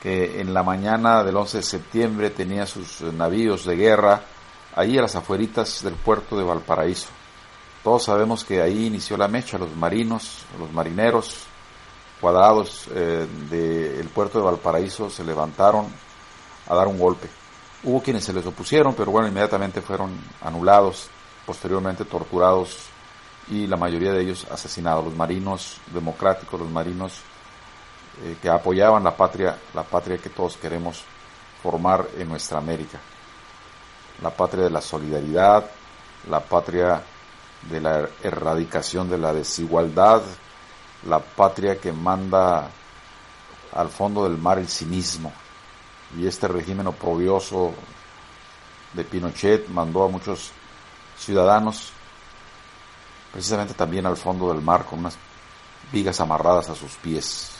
que 0.00 0.40
en 0.40 0.54
la 0.54 0.62
mañana 0.62 1.24
del 1.24 1.36
11 1.36 1.58
de 1.58 1.62
septiembre 1.62 2.30
tenía 2.30 2.66
sus 2.66 3.00
navíos 3.00 3.64
de 3.64 3.76
guerra 3.76 4.22
ahí 4.76 4.98
a 4.98 5.02
las 5.02 5.16
afueritas 5.16 5.82
del 5.82 5.94
puerto 5.94 6.36
de 6.36 6.44
Valparaíso. 6.44 7.08
Todos 7.82 8.04
sabemos 8.04 8.44
que 8.44 8.62
ahí 8.62 8.86
inició 8.86 9.16
la 9.16 9.28
mecha, 9.28 9.58
los 9.58 9.74
marinos, 9.74 10.44
los 10.58 10.72
marineros 10.72 11.44
cuadrados 12.20 12.86
eh, 12.94 13.26
del 13.50 14.08
puerto 14.08 14.38
de 14.38 14.44
Valparaíso 14.44 15.10
se 15.10 15.24
levantaron 15.24 15.86
a 16.68 16.74
dar 16.74 16.86
un 16.86 16.98
golpe. 16.98 17.28
Hubo 17.84 18.02
quienes 18.02 18.24
se 18.24 18.32
les 18.32 18.46
opusieron, 18.46 18.94
pero 18.94 19.10
bueno, 19.10 19.28
inmediatamente 19.28 19.82
fueron 19.82 20.18
anulados, 20.40 21.08
posteriormente 21.44 22.04
torturados 22.04 22.78
y 23.48 23.66
la 23.66 23.76
mayoría 23.76 24.12
de 24.12 24.22
ellos 24.22 24.46
asesinados, 24.50 25.04
los 25.04 25.14
marinos 25.14 25.76
democráticos, 25.92 26.60
los 26.60 26.70
marinos 26.70 27.20
eh, 28.22 28.36
que 28.40 28.48
apoyaban 28.48 29.04
la 29.04 29.16
patria, 29.16 29.58
la 29.74 29.82
patria 29.82 30.18
que 30.18 30.30
todos 30.30 30.56
queremos 30.56 31.04
formar 31.62 32.06
en 32.16 32.28
nuestra 32.28 32.58
América. 32.58 32.98
La 34.22 34.30
patria 34.30 34.64
de 34.64 34.70
la 34.70 34.80
solidaridad, 34.80 35.64
la 36.30 36.40
patria 36.40 37.02
de 37.68 37.80
la 37.80 38.08
erradicación 38.22 39.10
de 39.10 39.18
la 39.18 39.32
desigualdad, 39.32 40.22
la 41.06 41.18
patria 41.18 41.78
que 41.78 41.92
manda 41.92 42.70
al 43.72 43.88
fondo 43.88 44.24
del 44.24 44.38
mar 44.38 44.58
el 44.58 44.68
cinismo. 44.68 45.32
Y 46.18 46.26
este 46.26 46.48
régimen 46.48 46.86
oprobioso 46.86 47.72
de 48.92 49.04
Pinochet 49.04 49.68
mandó 49.68 50.04
a 50.04 50.08
muchos 50.08 50.52
ciudadanos 51.18 51.92
precisamente 53.32 53.74
también 53.74 54.06
al 54.06 54.16
fondo 54.16 54.52
del 54.52 54.62
mar 54.62 54.84
con 54.84 55.00
unas 55.00 55.16
vigas 55.90 56.20
amarradas 56.20 56.70
a 56.70 56.74
sus 56.76 56.92
pies. 56.94 57.50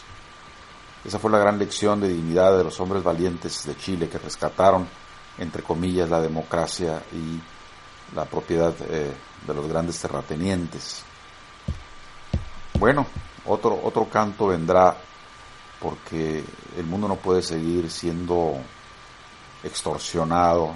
Esa 1.05 1.19
fue 1.19 1.33
la 1.33 1.39
gran 1.39 1.59
lección 1.59 2.01
de 2.01 2.09
dignidad 2.09 2.57
de 2.57 2.63
los 2.63 2.79
hombres 2.79 3.03
valientes 3.03 3.67
de 3.67 3.77
Chile 3.77 4.09
que 4.09 4.19
rescataron, 4.19 4.89
entre 5.37 5.63
comillas, 5.63 6.09
la 6.09 6.21
democracia 6.21 7.03
y 7.13 7.41
la 8.15 8.25
propiedad 8.25 8.73
eh, 8.89 9.13
de 9.47 9.55
los 9.55 9.67
grandes 9.67 10.01
terratenientes. 10.01 11.03
Bueno, 12.79 13.05
otro, 13.47 13.79
otro 13.83 14.09
canto 14.09 14.47
vendrá 14.47 14.97
porque 15.85 16.43
el 16.79 16.87
mundo 16.87 17.07
no 17.07 17.17
puede 17.17 17.43
seguir 17.43 17.91
siendo 17.91 18.57
extorsionado, 19.63 20.71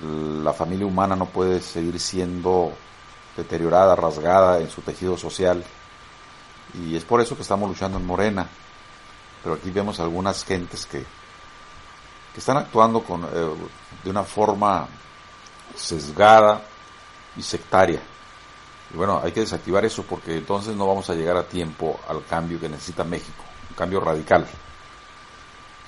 la 0.00 0.52
familia 0.52 0.86
humana 0.86 1.16
no 1.16 1.26
puede 1.26 1.60
seguir 1.60 1.98
siendo 1.98 2.72
deteriorada, 3.36 3.96
rasgada 3.96 4.60
en 4.60 4.70
su 4.70 4.82
tejido 4.82 5.18
social, 5.18 5.64
y 6.74 6.94
es 6.94 7.02
por 7.02 7.20
eso 7.20 7.34
que 7.34 7.42
estamos 7.42 7.68
luchando 7.68 7.98
en 7.98 8.06
Morena, 8.06 8.46
pero 9.42 9.56
aquí 9.56 9.72
vemos 9.72 9.98
algunas 9.98 10.44
gentes 10.44 10.86
que, 10.86 11.00
que 11.00 12.38
están 12.38 12.58
actuando 12.58 13.02
con, 13.02 13.24
eh, 13.24 13.50
de 14.04 14.10
una 14.10 14.22
forma 14.22 14.86
sesgada 15.74 16.62
y 17.36 17.42
sectaria. 17.42 18.00
Y 18.94 18.96
bueno, 18.96 19.20
hay 19.24 19.32
que 19.32 19.40
desactivar 19.40 19.84
eso 19.84 20.04
porque 20.04 20.36
entonces 20.36 20.76
no 20.76 20.86
vamos 20.86 21.10
a 21.10 21.14
llegar 21.14 21.36
a 21.36 21.48
tiempo 21.48 21.98
al 22.08 22.24
cambio 22.26 22.60
que 22.60 22.68
necesita 22.68 23.02
México 23.02 23.45
cambio 23.76 24.00
radical. 24.00 24.46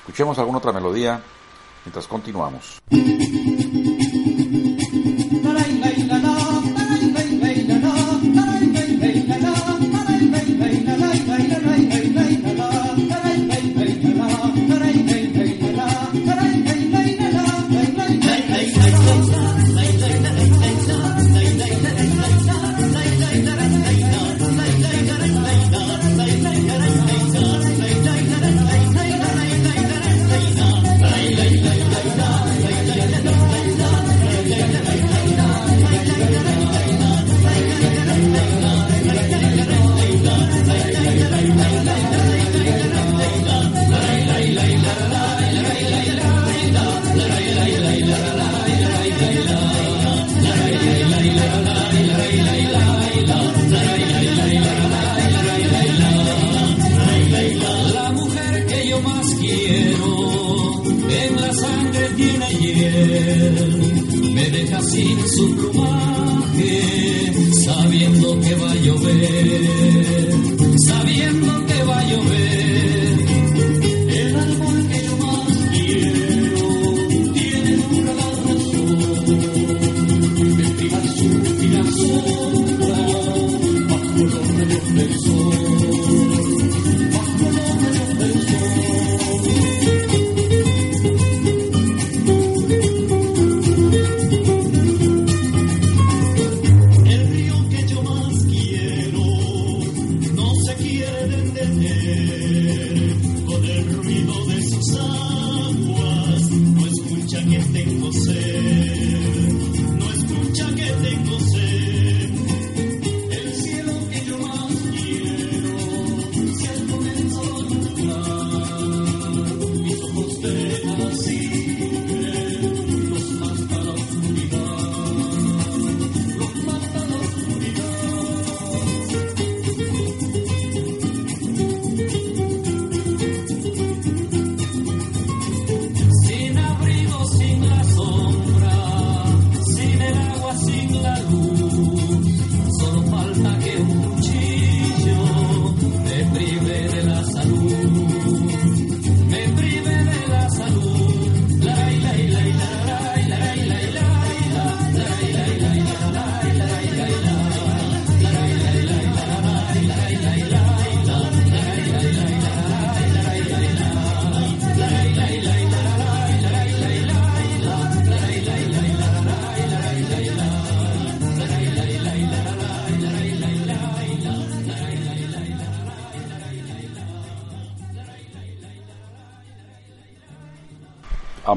Escuchemos 0.01 0.39
alguna 0.39 0.59
otra 0.59 0.73
melodía 0.73 1.21
mientras 1.85 2.07
continuamos. 2.07 2.81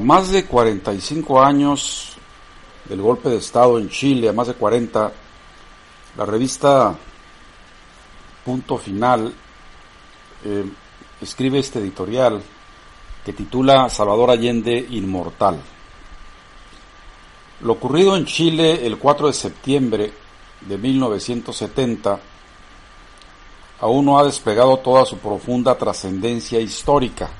Más 0.02 0.30
de 0.30 0.44
45 0.44 1.42
años 1.42 2.16
del 2.88 3.00
golpe 3.00 3.28
de 3.28 3.36
Estado 3.36 3.78
en 3.78 3.88
Chile, 3.88 4.28
a 4.28 4.32
más 4.32 4.48
de 4.48 4.54
40, 4.54 5.12
la 6.16 6.26
revista 6.26 6.96
Punto 8.44 8.76
Final 8.76 9.32
eh, 10.44 10.64
escribe 11.20 11.58
este 11.58 11.78
editorial 11.78 12.42
que 13.24 13.32
titula 13.32 13.88
Salvador 13.88 14.30
Allende 14.30 14.86
Inmortal. 14.90 15.60
Lo 17.60 17.74
ocurrido 17.74 18.16
en 18.16 18.26
Chile 18.26 18.84
el 18.84 18.98
4 18.98 19.28
de 19.28 19.32
septiembre 19.32 20.12
de 20.60 20.78
1970 20.78 22.20
aún 23.80 24.04
no 24.04 24.18
ha 24.18 24.24
despegado 24.24 24.78
toda 24.78 25.04
su 25.04 25.18
profunda 25.18 25.78
trascendencia 25.78 26.60
histórica 26.60 27.30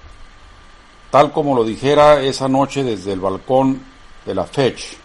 tal 1.12 1.30
como 1.30 1.54
lo 1.54 1.62
dijera 1.62 2.22
esa 2.22 2.48
noche 2.48 2.82
desde 2.82 3.12
el 3.12 3.20
balcón 3.20 3.82
de 4.24 4.34
la 4.34 4.46
FECH, 4.46 4.96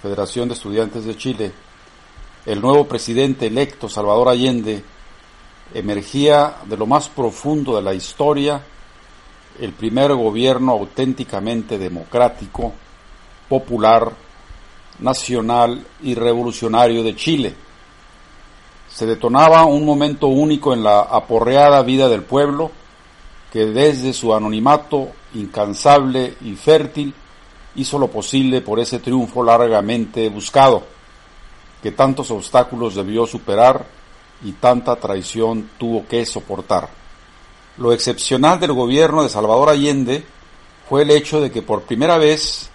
Federación 0.00 0.48
de 0.48 0.54
Estudiantes 0.54 1.04
de 1.04 1.18
Chile, 1.18 1.52
el 2.46 2.62
nuevo 2.62 2.88
presidente 2.88 3.48
electo 3.48 3.90
Salvador 3.90 4.30
Allende 4.30 4.82
emergía 5.74 6.56
de 6.64 6.78
lo 6.78 6.86
más 6.86 7.10
profundo 7.10 7.76
de 7.76 7.82
la 7.82 7.92
historia 7.92 8.62
el 9.60 9.74
primer 9.74 10.14
gobierno 10.14 10.72
auténticamente 10.72 11.76
democrático, 11.76 12.72
popular, 13.50 14.10
nacional 15.00 15.84
y 16.04 16.14
revolucionario 16.14 17.02
de 17.02 17.14
Chile. 17.14 17.54
Se 18.88 19.04
detonaba 19.04 19.66
un 19.66 19.84
momento 19.84 20.28
único 20.28 20.72
en 20.72 20.82
la 20.82 21.00
aporreada 21.00 21.82
vida 21.82 22.08
del 22.08 22.22
pueblo, 22.22 22.70
que 23.52 23.66
desde 23.66 24.12
su 24.12 24.34
anonimato 24.34 25.08
incansable 25.34 26.36
y 26.42 26.54
fértil 26.54 27.14
hizo 27.76 27.98
lo 27.98 28.08
posible 28.08 28.60
por 28.60 28.80
ese 28.80 28.98
triunfo 28.98 29.42
largamente 29.42 30.28
buscado, 30.28 30.82
que 31.82 31.92
tantos 31.92 32.30
obstáculos 32.30 32.94
debió 32.94 33.26
superar 33.26 33.86
y 34.44 34.52
tanta 34.52 34.96
traición 34.96 35.70
tuvo 35.78 36.06
que 36.06 36.24
soportar. 36.26 36.88
Lo 37.78 37.92
excepcional 37.92 38.58
del 38.58 38.72
gobierno 38.72 39.22
de 39.22 39.28
Salvador 39.28 39.68
Allende 39.68 40.24
fue 40.88 41.02
el 41.02 41.10
hecho 41.10 41.40
de 41.40 41.50
que 41.50 41.62
por 41.62 41.82
primera 41.82 42.18
vez 42.18 42.70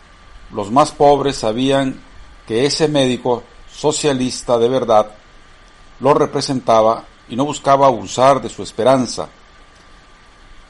los 0.54 0.72
más 0.72 0.92
pobres 0.92 1.38
sabían 1.38 2.00
que 2.48 2.66
ese 2.66 2.88
médico 2.88 3.44
socialista 3.72 4.58
de 4.58 4.70
verdad 4.70 5.12
lo 6.00 6.14
representaba 6.14 7.04
y 7.28 7.36
no 7.36 7.46
buscaba 7.46 7.88
abusar 7.88 8.42
de 8.42 8.50
su 8.50 8.64
esperanza. 8.64 9.30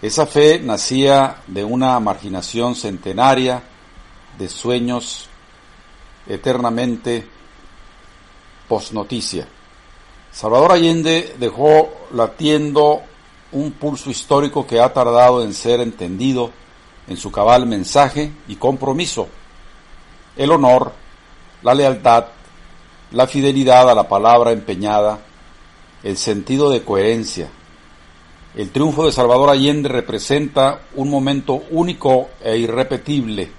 Esa 0.04 0.28
fe 0.28 0.60
nacía 0.60 1.38
de 1.48 1.64
una 1.64 1.98
marginación 2.02 2.76
centenaria 2.76 3.64
de 4.38 4.50
sueños 4.50 5.30
eternamente 6.28 7.26
posnoticia. 8.68 9.48
Salvador 10.30 10.74
Allende 10.74 11.34
dejó 11.40 11.90
latiendo 12.12 13.02
un 13.54 13.72
pulso 13.72 14.10
histórico 14.10 14.68
que 14.68 14.82
ha 14.82 14.92
tardado 14.92 15.42
en 15.42 15.54
ser 15.54 15.80
entendido 15.80 16.52
en 17.08 17.16
su 17.16 17.32
cabal 17.32 17.66
mensaje 17.66 18.30
y 18.50 18.58
compromiso. 18.58 19.30
El 20.36 20.52
honor, 20.52 20.92
la 21.62 21.74
lealtad, 21.74 22.26
la 23.12 23.26
fidelidad 23.26 23.90
a 23.90 23.96
la 23.96 24.10
palabra 24.10 24.52
empeñada, 24.52 25.20
el 26.04 26.18
sentido 26.18 26.70
de 26.70 26.84
coherencia. 26.84 27.48
El 28.56 28.70
triunfo 28.70 29.06
de 29.06 29.12
Salvador 29.12 29.50
Allende 29.50 29.90
representa 29.90 30.82
un 30.96 31.10
momento 31.10 31.64
único 31.72 32.30
e 32.42 32.58
irrepetible, 32.58 33.50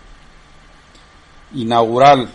inaugural, 1.54 2.30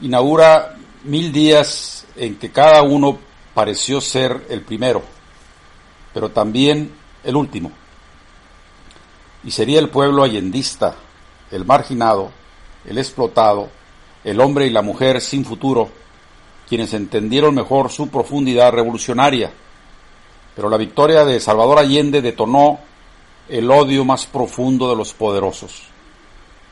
inaugura 0.00 0.76
mil 1.04 1.32
días 1.32 2.06
en 2.16 2.36
que 2.36 2.50
cada 2.50 2.82
uno 2.82 3.18
pareció 3.54 4.00
ser 4.00 4.46
el 4.48 4.62
primero 4.62 5.18
pero 6.18 6.30
también 6.30 6.92
el 7.22 7.36
último. 7.36 7.70
Y 9.44 9.50
sería 9.50 9.78
el 9.78 9.88
pueblo 9.88 10.24
allendista, 10.24 10.96
el 11.50 11.64
marginado, 11.64 12.30
el 12.84 12.98
explotado, 12.98 13.68
el 14.24 14.40
hombre 14.40 14.66
y 14.66 14.70
la 14.70 14.82
mujer 14.82 15.20
sin 15.20 15.44
futuro, 15.44 15.88
quienes 16.68 16.92
entendieron 16.92 17.54
mejor 17.54 17.90
su 17.90 18.08
profundidad 18.08 18.72
revolucionaria. 18.72 19.52
Pero 20.58 20.70
la 20.70 20.76
victoria 20.76 21.24
de 21.24 21.38
Salvador 21.38 21.78
Allende 21.78 22.20
detonó 22.20 22.80
el 23.48 23.70
odio 23.70 24.04
más 24.04 24.26
profundo 24.26 24.90
de 24.90 24.96
los 24.96 25.14
poderosos. 25.14 25.84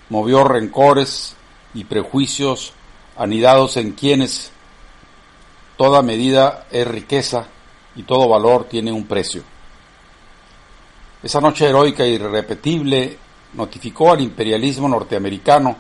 Movió 0.09 0.43
rencores 0.43 1.37
y 1.73 1.85
prejuicios 1.85 2.73
anidados 3.17 3.77
en 3.77 3.93
quienes 3.93 4.51
toda 5.77 6.03
medida 6.03 6.67
es 6.73 6.85
riqueza 6.85 7.47
y 7.95 8.03
todo 8.03 8.29
valor 8.29 8.65
tiene 8.65 8.91
un 8.91 9.05
precio. 9.05 9.45
Esa 11.23 11.41
noche 11.41 11.69
heroica 11.69 12.03
e 12.03 12.09
irrepetible 12.09 13.17
notificó 13.53 14.11
al 14.11 14.21
imperialismo 14.21 14.89
norteamericano, 14.89 15.77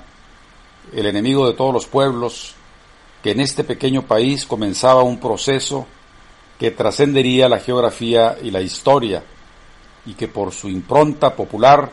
el 0.92 1.06
enemigo 1.06 1.44
de 1.48 1.54
todos 1.54 1.74
los 1.74 1.86
pueblos, 1.88 2.54
que 3.20 3.32
en 3.32 3.40
este 3.40 3.64
pequeño 3.64 4.02
país 4.02 4.46
comenzaba 4.46 5.02
un 5.02 5.18
proceso 5.18 5.88
que 6.58 6.70
trascendería 6.70 7.48
la 7.48 7.60
geografía 7.60 8.36
y 8.42 8.50
la 8.50 8.60
historia, 8.60 9.22
y 10.06 10.14
que 10.14 10.28
por 10.28 10.52
su 10.52 10.68
impronta 10.68 11.34
popular 11.34 11.90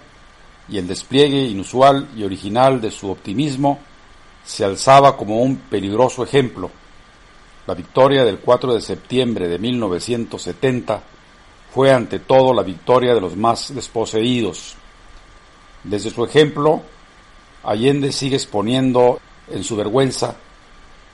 y 0.69 0.77
el 0.77 0.87
despliegue 0.87 1.45
inusual 1.45 2.09
y 2.15 2.23
original 2.23 2.79
de 2.79 2.91
su 2.91 3.09
optimismo, 3.09 3.79
se 4.45 4.63
alzaba 4.63 5.17
como 5.17 5.41
un 5.41 5.57
peligroso 5.57 6.23
ejemplo 6.23 6.71
la 7.65 7.75
victoria 7.75 8.25
del 8.25 8.39
4 8.39 8.73
de 8.73 8.81
septiembre 8.81 9.47
de 9.47 9.57
1970 9.57 11.01
fue 11.73 11.93
ante 11.93 12.19
todo 12.19 12.53
la 12.53 12.61
victoria 12.61 13.15
de 13.15 13.21
los 13.21 13.37
más 13.37 13.73
desposeídos. 13.73 14.75
Desde 15.83 16.09
su 16.09 16.25
ejemplo, 16.25 16.81
Allende 17.63 18.11
sigue 18.11 18.35
exponiendo 18.35 19.19
en 19.49 19.63
su 19.63 19.77
vergüenza 19.77 20.35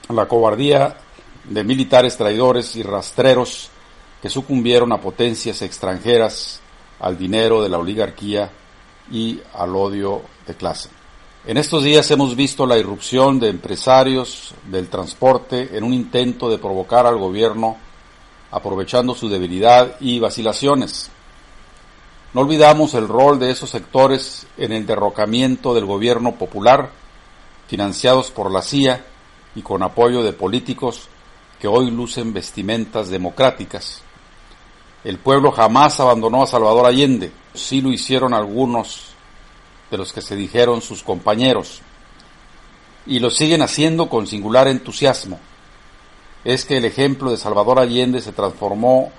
la 0.09 0.27
cobardía 0.27 0.97
de 1.45 1.63
militares 1.63 2.17
traidores 2.17 2.75
y 2.75 2.83
rastreros 2.83 3.69
que 4.21 4.29
sucumbieron 4.29 4.91
a 4.91 5.01
potencias 5.01 5.61
extranjeras, 5.61 6.61
al 6.99 7.17
dinero 7.17 7.61
de 7.63 7.69
la 7.69 7.77
oligarquía 7.77 8.51
y 9.11 9.39
al 9.53 9.75
odio 9.75 10.21
de 10.45 10.55
clase. 10.55 10.89
En 11.45 11.57
estos 11.57 11.83
días 11.83 12.11
hemos 12.11 12.35
visto 12.35 12.65
la 12.65 12.77
irrupción 12.77 13.39
de 13.39 13.47
empresarios 13.47 14.53
del 14.65 14.89
transporte 14.89 15.77
en 15.77 15.85
un 15.85 15.93
intento 15.93 16.49
de 16.49 16.57
provocar 16.57 17.05
al 17.05 17.17
gobierno 17.17 17.77
aprovechando 18.51 19.15
su 19.15 19.29
debilidad 19.29 19.95
y 19.99 20.19
vacilaciones. 20.19 21.09
No 22.33 22.41
olvidamos 22.41 22.93
el 22.93 23.07
rol 23.07 23.39
de 23.39 23.51
esos 23.51 23.69
sectores 23.69 24.47
en 24.57 24.71
el 24.71 24.85
derrocamiento 24.85 25.73
del 25.73 25.85
gobierno 25.85 26.35
popular, 26.35 26.89
financiados 27.67 28.31
por 28.31 28.51
la 28.51 28.61
CIA 28.61 29.05
y 29.55 29.61
con 29.61 29.81
apoyo 29.81 30.23
de 30.23 30.33
políticos 30.33 31.07
que 31.59 31.67
hoy 31.67 31.91
lucen 31.91 32.33
vestimentas 32.33 33.09
democráticas. 33.09 34.01
El 35.03 35.17
pueblo 35.17 35.51
jamás 35.51 35.99
abandonó 35.99 36.43
a 36.43 36.47
Salvador 36.47 36.85
Allende, 36.85 37.31
sí 37.53 37.81
lo 37.81 37.91
hicieron 37.91 38.33
algunos 38.33 39.09
de 39.91 39.97
los 39.97 40.13
que 40.13 40.21
se 40.21 40.35
dijeron 40.35 40.81
sus 40.81 41.03
compañeros, 41.03 41.81
y 43.05 43.19
lo 43.19 43.29
siguen 43.29 43.61
haciendo 43.61 44.09
con 44.09 44.27
singular 44.27 44.67
entusiasmo. 44.67 45.39
Es 46.43 46.65
que 46.65 46.77
el 46.77 46.85
ejemplo 46.85 47.31
de 47.31 47.37
Salvador 47.37 47.79
Allende 47.79 48.21
se 48.21 48.31
transformó 48.31 49.11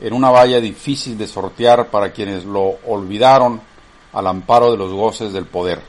en 0.00 0.12
una 0.12 0.30
valla 0.30 0.60
difícil 0.60 1.16
de 1.16 1.26
sortear 1.26 1.90
para 1.90 2.12
quienes 2.12 2.44
lo 2.44 2.76
olvidaron 2.86 3.60
al 4.12 4.26
amparo 4.26 4.70
de 4.72 4.76
los 4.76 4.92
goces 4.92 5.32
del 5.32 5.46
poder. 5.46 5.80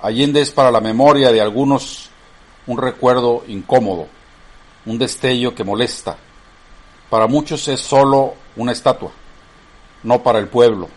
Allende 0.00 0.40
es 0.40 0.50
para 0.50 0.70
la 0.70 0.80
memoria 0.80 1.32
de 1.32 1.40
algunos 1.40 2.10
un 2.66 2.78
recuerdo 2.78 3.44
incómodo, 3.48 4.08
un 4.86 4.98
destello 4.98 5.54
que 5.54 5.64
molesta. 5.64 6.16
Para 7.10 7.26
muchos 7.26 7.66
es 7.68 7.80
solo 7.80 8.34
una 8.56 8.72
estatua, 8.72 9.12
no 10.02 10.22
para 10.22 10.38
el 10.38 10.48
pueblo. 10.48 10.88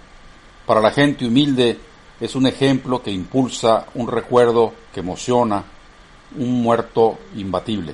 Para 0.65 0.81
la 0.81 0.91
gente 0.91 1.25
humilde 1.25 1.79
es 2.19 2.35
un 2.35 2.47
ejemplo 2.47 3.01
que 3.01 3.11
impulsa 3.11 3.85
un 3.93 4.07
recuerdo 4.07 4.73
que 4.93 4.99
emociona, 4.99 5.63
un 6.37 6.61
muerto 6.61 7.19
imbatible. 7.35 7.93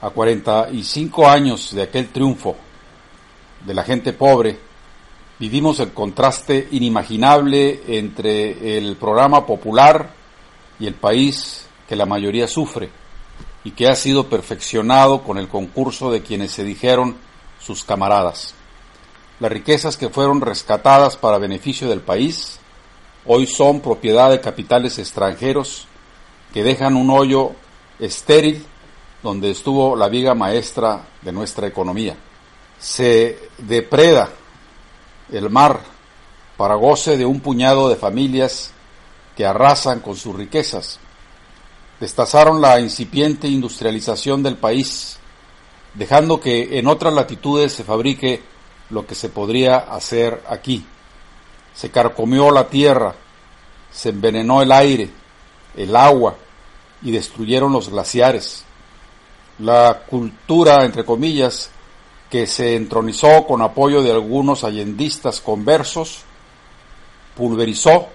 A 0.00 0.10
45 0.10 1.28
años 1.28 1.72
de 1.74 1.82
aquel 1.82 2.08
triunfo 2.08 2.56
de 3.64 3.74
la 3.74 3.84
gente 3.84 4.12
pobre, 4.12 4.58
vivimos 5.38 5.78
el 5.78 5.92
contraste 5.92 6.68
inimaginable 6.72 7.82
entre 7.86 8.78
el 8.78 8.96
programa 8.96 9.46
popular 9.46 10.10
y 10.80 10.86
el 10.88 10.94
país 10.94 11.68
que 11.88 11.94
la 11.94 12.06
mayoría 12.06 12.48
sufre 12.48 13.01
y 13.64 13.72
que 13.72 13.88
ha 13.88 13.94
sido 13.94 14.28
perfeccionado 14.28 15.22
con 15.22 15.38
el 15.38 15.48
concurso 15.48 16.10
de 16.10 16.22
quienes 16.22 16.52
se 16.52 16.64
dijeron 16.64 17.16
sus 17.60 17.84
camaradas. 17.84 18.54
Las 19.40 19.52
riquezas 19.52 19.96
que 19.96 20.08
fueron 20.08 20.40
rescatadas 20.40 21.16
para 21.16 21.38
beneficio 21.38 21.88
del 21.88 22.00
país 22.00 22.58
hoy 23.26 23.46
son 23.46 23.80
propiedad 23.80 24.30
de 24.30 24.40
capitales 24.40 24.98
extranjeros 24.98 25.86
que 26.52 26.62
dejan 26.62 26.96
un 26.96 27.10
hoyo 27.10 27.52
estéril 27.98 28.64
donde 29.22 29.50
estuvo 29.50 29.96
la 29.96 30.08
viga 30.08 30.34
maestra 30.34 31.06
de 31.22 31.32
nuestra 31.32 31.66
economía. 31.66 32.16
Se 32.78 33.38
depreda 33.58 34.30
el 35.30 35.48
mar 35.50 35.80
para 36.56 36.74
goce 36.74 37.16
de 37.16 37.24
un 37.24 37.40
puñado 37.40 37.88
de 37.88 37.96
familias 37.96 38.72
que 39.36 39.46
arrasan 39.46 40.00
con 40.00 40.16
sus 40.16 40.34
riquezas. 40.34 40.98
Destazaron 42.02 42.60
la 42.60 42.80
incipiente 42.80 43.46
industrialización 43.46 44.42
del 44.42 44.56
país, 44.56 45.18
dejando 45.94 46.40
que 46.40 46.76
en 46.80 46.88
otras 46.88 47.14
latitudes 47.14 47.74
se 47.74 47.84
fabrique 47.84 48.42
lo 48.90 49.06
que 49.06 49.14
se 49.14 49.28
podría 49.28 49.76
hacer 49.76 50.42
aquí. 50.48 50.84
Se 51.72 51.92
carcomió 51.92 52.50
la 52.50 52.66
tierra, 52.66 53.14
se 53.92 54.08
envenenó 54.08 54.62
el 54.62 54.72
aire, 54.72 55.10
el 55.76 55.94
agua 55.94 56.34
y 57.02 57.12
destruyeron 57.12 57.72
los 57.72 57.88
glaciares. 57.88 58.64
La 59.60 60.02
cultura, 60.04 60.84
entre 60.84 61.04
comillas, 61.04 61.70
que 62.28 62.48
se 62.48 62.74
entronizó 62.74 63.46
con 63.46 63.62
apoyo 63.62 64.02
de 64.02 64.10
algunos 64.10 64.64
allendistas 64.64 65.40
conversos, 65.40 66.22
pulverizó 67.36 68.08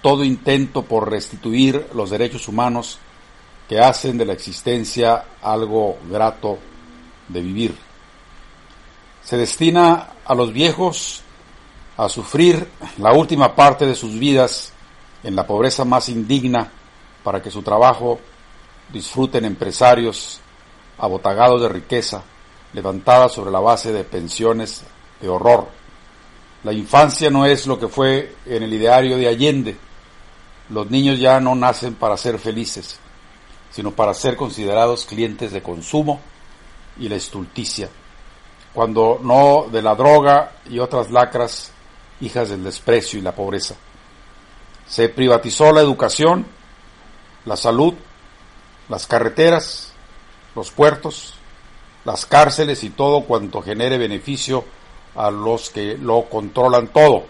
todo 0.00 0.24
intento 0.24 0.80
por 0.80 1.10
restituir 1.10 1.86
los 1.92 2.08
derechos 2.08 2.48
humanos 2.48 2.98
que 3.70 3.78
hacen 3.78 4.18
de 4.18 4.24
la 4.24 4.32
existencia 4.32 5.26
algo 5.40 5.98
grato 6.10 6.58
de 7.28 7.40
vivir. 7.40 7.78
Se 9.22 9.36
destina 9.36 10.08
a 10.24 10.34
los 10.34 10.52
viejos 10.52 11.22
a 11.96 12.08
sufrir 12.08 12.66
la 12.98 13.12
última 13.12 13.54
parte 13.54 13.86
de 13.86 13.94
sus 13.94 14.18
vidas 14.18 14.72
en 15.22 15.36
la 15.36 15.46
pobreza 15.46 15.84
más 15.84 16.08
indigna 16.08 16.68
para 17.22 17.40
que 17.40 17.52
su 17.52 17.62
trabajo 17.62 18.18
disfruten 18.92 19.44
empresarios 19.44 20.40
abotagados 20.98 21.62
de 21.62 21.68
riqueza 21.68 22.24
levantada 22.72 23.28
sobre 23.28 23.52
la 23.52 23.60
base 23.60 23.92
de 23.92 24.02
pensiones 24.02 24.82
de 25.20 25.28
horror. 25.28 25.68
La 26.64 26.72
infancia 26.72 27.30
no 27.30 27.46
es 27.46 27.68
lo 27.68 27.78
que 27.78 27.86
fue 27.86 28.34
en 28.46 28.64
el 28.64 28.72
ideario 28.72 29.16
de 29.16 29.28
Allende. 29.28 29.76
Los 30.70 30.90
niños 30.90 31.20
ya 31.20 31.38
no 31.38 31.54
nacen 31.54 31.94
para 31.94 32.16
ser 32.16 32.36
felices, 32.40 32.98
sino 33.70 33.92
para 33.92 34.14
ser 34.14 34.36
considerados 34.36 35.06
clientes 35.06 35.52
de 35.52 35.62
consumo 35.62 36.20
y 36.98 37.08
la 37.08 37.16
estulticia, 37.16 37.88
cuando 38.74 39.18
no 39.22 39.66
de 39.70 39.82
la 39.82 39.94
droga 39.94 40.52
y 40.68 40.78
otras 40.78 41.10
lacras, 41.10 41.72
hijas 42.20 42.50
del 42.50 42.64
desprecio 42.64 43.18
y 43.18 43.22
la 43.22 43.34
pobreza. 43.34 43.74
Se 44.86 45.08
privatizó 45.08 45.72
la 45.72 45.80
educación, 45.80 46.46
la 47.44 47.56
salud, 47.56 47.94
las 48.88 49.06
carreteras, 49.06 49.92
los 50.54 50.70
puertos, 50.70 51.34
las 52.04 52.26
cárceles 52.26 52.82
y 52.84 52.90
todo 52.90 53.22
cuanto 53.22 53.62
genere 53.62 53.98
beneficio 53.98 54.64
a 55.14 55.30
los 55.30 55.70
que 55.70 55.96
lo 55.96 56.24
controlan 56.28 56.88
todo. 56.88 57.24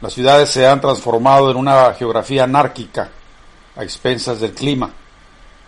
Las 0.00 0.12
ciudades 0.12 0.48
se 0.50 0.66
han 0.66 0.80
transformado 0.80 1.50
en 1.50 1.56
una 1.56 1.92
geografía 1.94 2.44
anárquica 2.44 3.10
a 3.76 3.82
expensas 3.82 4.40
del 4.40 4.52
clima, 4.52 4.92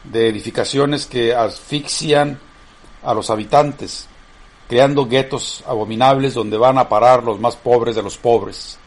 de 0.05 0.29
edificaciones 0.29 1.07
que 1.07 1.35
asfixian 1.35 2.39
a 3.03 3.15
los 3.15 3.31
habitantes, 3.31 4.07
creando 4.69 5.07
guetos 5.07 5.65
abominables 5.67 6.35
donde 6.35 6.57
van 6.57 6.79
a 6.79 6.89
parar 6.89 7.25
los 7.25 7.41
más 7.41 7.57
pobres 7.57 7.97
de 7.97 8.03
los 8.03 8.17
pobres. 8.17 8.79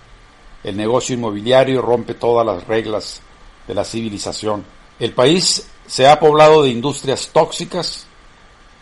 El 0.64 0.78
negocio 0.78 1.16
inmobiliario 1.16 1.82
rompe 1.82 2.14
todas 2.14 2.46
las 2.46 2.66
reglas 2.68 3.22
de 3.68 3.74
la 3.74 3.84
civilización. 3.84 4.64
El 5.00 5.14
país 5.14 5.68
se 5.86 6.08
ha 6.08 6.20
poblado 6.20 6.64
de 6.64 6.70
industrias 6.70 7.30
tóxicas 7.34 8.08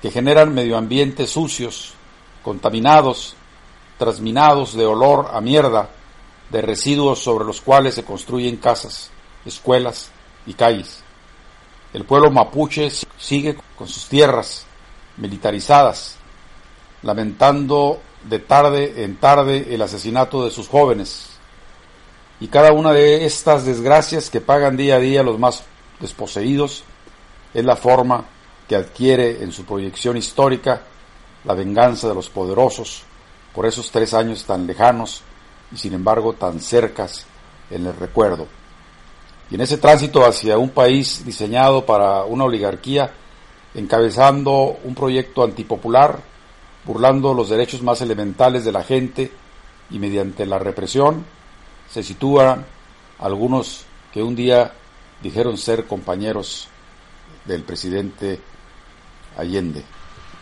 que 0.01 0.11
generan 0.11 0.53
medioambientes 0.53 1.31
sucios, 1.31 1.93
contaminados, 2.43 3.35
trasminados 3.97 4.73
de 4.73 4.85
olor 4.85 5.29
a 5.33 5.41
mierda, 5.41 5.89
de 6.49 6.61
residuos 6.61 7.19
sobre 7.19 7.45
los 7.45 7.61
cuales 7.61 7.95
se 7.95 8.03
construyen 8.03 8.57
casas, 8.57 9.09
escuelas 9.45 10.11
y 10.45 10.53
calles. 10.53 11.00
El 11.93 12.05
pueblo 12.05 12.31
mapuche 12.31 12.89
sigue 13.17 13.57
con 13.77 13.87
sus 13.87 14.07
tierras 14.07 14.65
militarizadas, 15.17 16.15
lamentando 17.03 18.01
de 18.23 18.39
tarde 18.39 19.03
en 19.03 19.17
tarde 19.17 19.73
el 19.73 19.81
asesinato 19.81 20.45
de 20.45 20.51
sus 20.51 20.67
jóvenes. 20.67 21.29
Y 22.39 22.47
cada 22.47 22.71
una 22.71 22.93
de 22.93 23.25
estas 23.25 23.65
desgracias 23.65 24.29
que 24.29 24.41
pagan 24.41 24.77
día 24.77 24.95
a 24.95 24.99
día 24.99 25.21
los 25.21 25.37
más 25.37 25.63
desposeídos 25.99 26.83
es 27.53 27.65
la 27.65 27.75
forma 27.75 28.25
que 28.67 28.75
adquiere 28.75 29.43
en 29.43 29.51
su 29.51 29.65
proyección 29.65 30.15
histórica 30.15 30.81
la 31.43 31.53
venganza 31.53 32.07
de 32.07 32.15
los 32.15 32.29
poderosos 32.29 33.03
por 33.53 33.65
esos 33.65 33.91
tres 33.91 34.13
años 34.13 34.45
tan 34.45 34.65
lejanos 34.65 35.23
y 35.71 35.77
sin 35.77 35.93
embargo 35.93 36.33
tan 36.33 36.59
cercas 36.61 37.25
en 37.69 37.85
el 37.85 37.95
recuerdo. 37.95 38.47
Y 39.51 39.55
en 39.55 39.61
ese 39.61 39.77
tránsito 39.77 40.25
hacia 40.25 40.57
un 40.57 40.69
país 40.69 41.25
diseñado 41.25 41.85
para 41.85 42.23
una 42.23 42.45
oligarquía, 42.45 43.11
encabezando 43.75 44.79
un 44.85 44.95
proyecto 44.95 45.43
antipopular, 45.43 46.19
burlando 46.85 47.33
los 47.33 47.49
derechos 47.49 47.83
más 47.83 48.01
elementales 48.01 48.63
de 48.63 48.71
la 48.71 48.83
gente 48.83 49.29
y 49.89 49.99
mediante 49.99 50.45
la 50.45 50.57
represión, 50.57 51.25
se 51.89 52.01
sitúan 52.01 52.65
algunos 53.19 53.83
que 54.13 54.23
un 54.23 54.35
día 54.35 54.71
dijeron 55.21 55.57
ser 55.57 55.85
compañeros 55.85 56.69
del 57.43 57.63
presidente 57.63 58.39
Allende. 59.37 59.83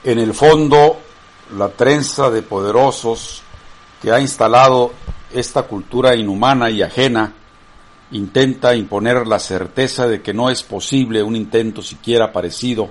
En 0.03 0.19
el 0.19 0.35
fondo, 0.35 0.99
la 1.57 1.69
trenza 1.69 2.29
de 2.29 2.43
poderosos 2.43 3.41
que 4.01 4.11
ha 4.11 4.19
instalado 4.19 4.93
esta 5.33 5.63
cultura 5.63 6.15
inhumana 6.15 6.69
y 6.69 6.83
ajena 6.83 7.33
intenta 8.11 8.75
imponer 8.75 9.27
la 9.27 9.39
certeza 9.39 10.07
de 10.07 10.21
que 10.21 10.33
no 10.33 10.49
es 10.49 10.63
posible 10.63 11.21
un 11.21 11.35
intento 11.35 11.81
siquiera 11.81 12.31
parecido 12.31 12.89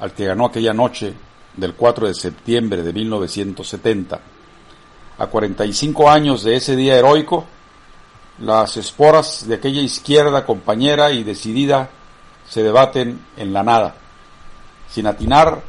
al 0.00 0.12
que 0.12 0.26
ganó 0.26 0.46
aquella 0.46 0.72
noche 0.72 1.14
del 1.56 1.74
4 1.74 2.08
de 2.08 2.14
septiembre 2.14 2.82
de 2.82 2.92
1970. 2.92 4.20
A 5.18 5.26
45 5.26 6.10
años 6.10 6.42
de 6.42 6.56
ese 6.56 6.76
día 6.76 6.96
heroico, 6.96 7.44
las 8.40 8.76
esporas 8.76 9.46
de 9.46 9.54
aquella 9.54 9.80
izquierda 9.80 10.44
compañera 10.44 11.12
y 11.12 11.22
decidida 11.22 11.88
se 12.48 12.62
debaten 12.62 13.20
en 13.36 13.52
la 13.52 13.62
nada 13.62 13.94
sin 14.94 15.08
atinar 15.08 15.60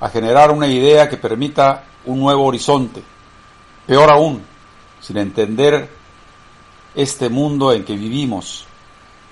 a 0.00 0.08
generar 0.10 0.50
una 0.50 0.66
idea 0.66 1.08
que 1.08 1.16
permita 1.16 1.84
un 2.04 2.20
nuevo 2.20 2.44
horizonte. 2.44 3.02
Peor 3.86 4.10
aún, 4.10 4.42
sin 5.00 5.16
entender 5.16 5.88
este 6.96 7.28
mundo 7.28 7.72
en 7.72 7.84
que 7.84 7.94
vivimos, 7.94 8.66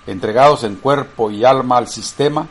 entregados 0.06 0.62
en 0.64 0.76
cuerpo 0.76 1.30
y 1.30 1.44
alma 1.44 1.78
al 1.78 1.88
sistema, 1.88 2.46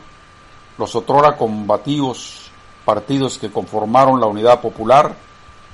los 0.76 0.94
otrora 0.96 1.36
combativos 1.36 2.50
partidos 2.84 3.38
que 3.38 3.50
conformaron 3.50 4.20
la 4.20 4.26
unidad 4.26 4.60
popular 4.60 5.14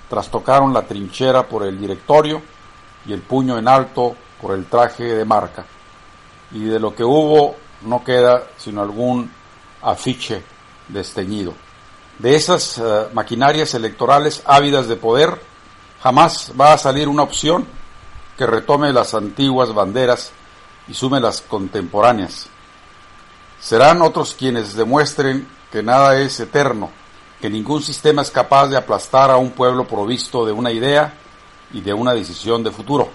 trastocaron 0.08 0.74
la 0.74 0.82
trinchera 0.82 1.46
por 1.46 1.64
el 1.64 1.80
directorio 1.80 2.42
y 3.06 3.12
el 3.12 3.22
puño 3.22 3.56
en 3.56 3.68
alto 3.68 4.14
por 4.42 4.54
el 4.54 4.66
traje 4.66 5.04
de 5.04 5.24
marca. 5.24 5.64
Y 6.52 6.64
de 6.64 6.80
lo 6.80 6.94
que 6.94 7.04
hubo 7.04 7.56
no 7.82 8.04
queda 8.04 8.42
sino 8.58 8.82
algún 8.82 9.30
afiche 9.82 10.42
desteñido. 10.88 11.54
De 12.18 12.34
esas 12.34 12.78
eh, 12.78 13.06
maquinarias 13.14 13.72
electorales 13.74 14.42
ávidas 14.44 14.88
de 14.88 14.96
poder, 14.96 15.40
jamás 16.02 16.52
va 16.60 16.72
a 16.72 16.78
salir 16.78 17.08
una 17.08 17.22
opción 17.22 17.66
que 18.40 18.46
retome 18.46 18.90
las 18.90 19.12
antiguas 19.12 19.74
banderas 19.74 20.32
y 20.88 20.94
sume 20.94 21.20
las 21.20 21.42
contemporáneas. 21.42 22.46
Serán 23.60 24.00
otros 24.00 24.34
quienes 24.34 24.74
demuestren 24.74 25.46
que 25.70 25.82
nada 25.82 26.16
es 26.16 26.40
eterno, 26.40 26.90
que 27.38 27.50
ningún 27.50 27.82
sistema 27.82 28.22
es 28.22 28.30
capaz 28.30 28.68
de 28.68 28.78
aplastar 28.78 29.30
a 29.30 29.36
un 29.36 29.50
pueblo 29.50 29.86
provisto 29.86 30.46
de 30.46 30.52
una 30.52 30.72
idea 30.72 31.12
y 31.70 31.82
de 31.82 31.92
una 31.92 32.14
decisión 32.14 32.64
de 32.64 32.70
futuro. 32.70 33.10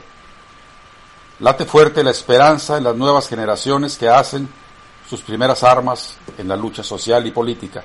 Late 1.40 1.66
fuerte 1.66 2.04
la 2.04 2.12
esperanza 2.12 2.78
en 2.78 2.84
las 2.84 2.96
nuevas 2.96 3.28
generaciones 3.28 3.98
que 3.98 4.08
hacen 4.08 4.48
sus 5.10 5.22
primeras 5.22 5.64
armas 5.64 6.18
en 6.38 6.48
la 6.48 6.56
lucha 6.56 6.84
social 6.84 7.26
y 7.26 7.32
política, 7.32 7.84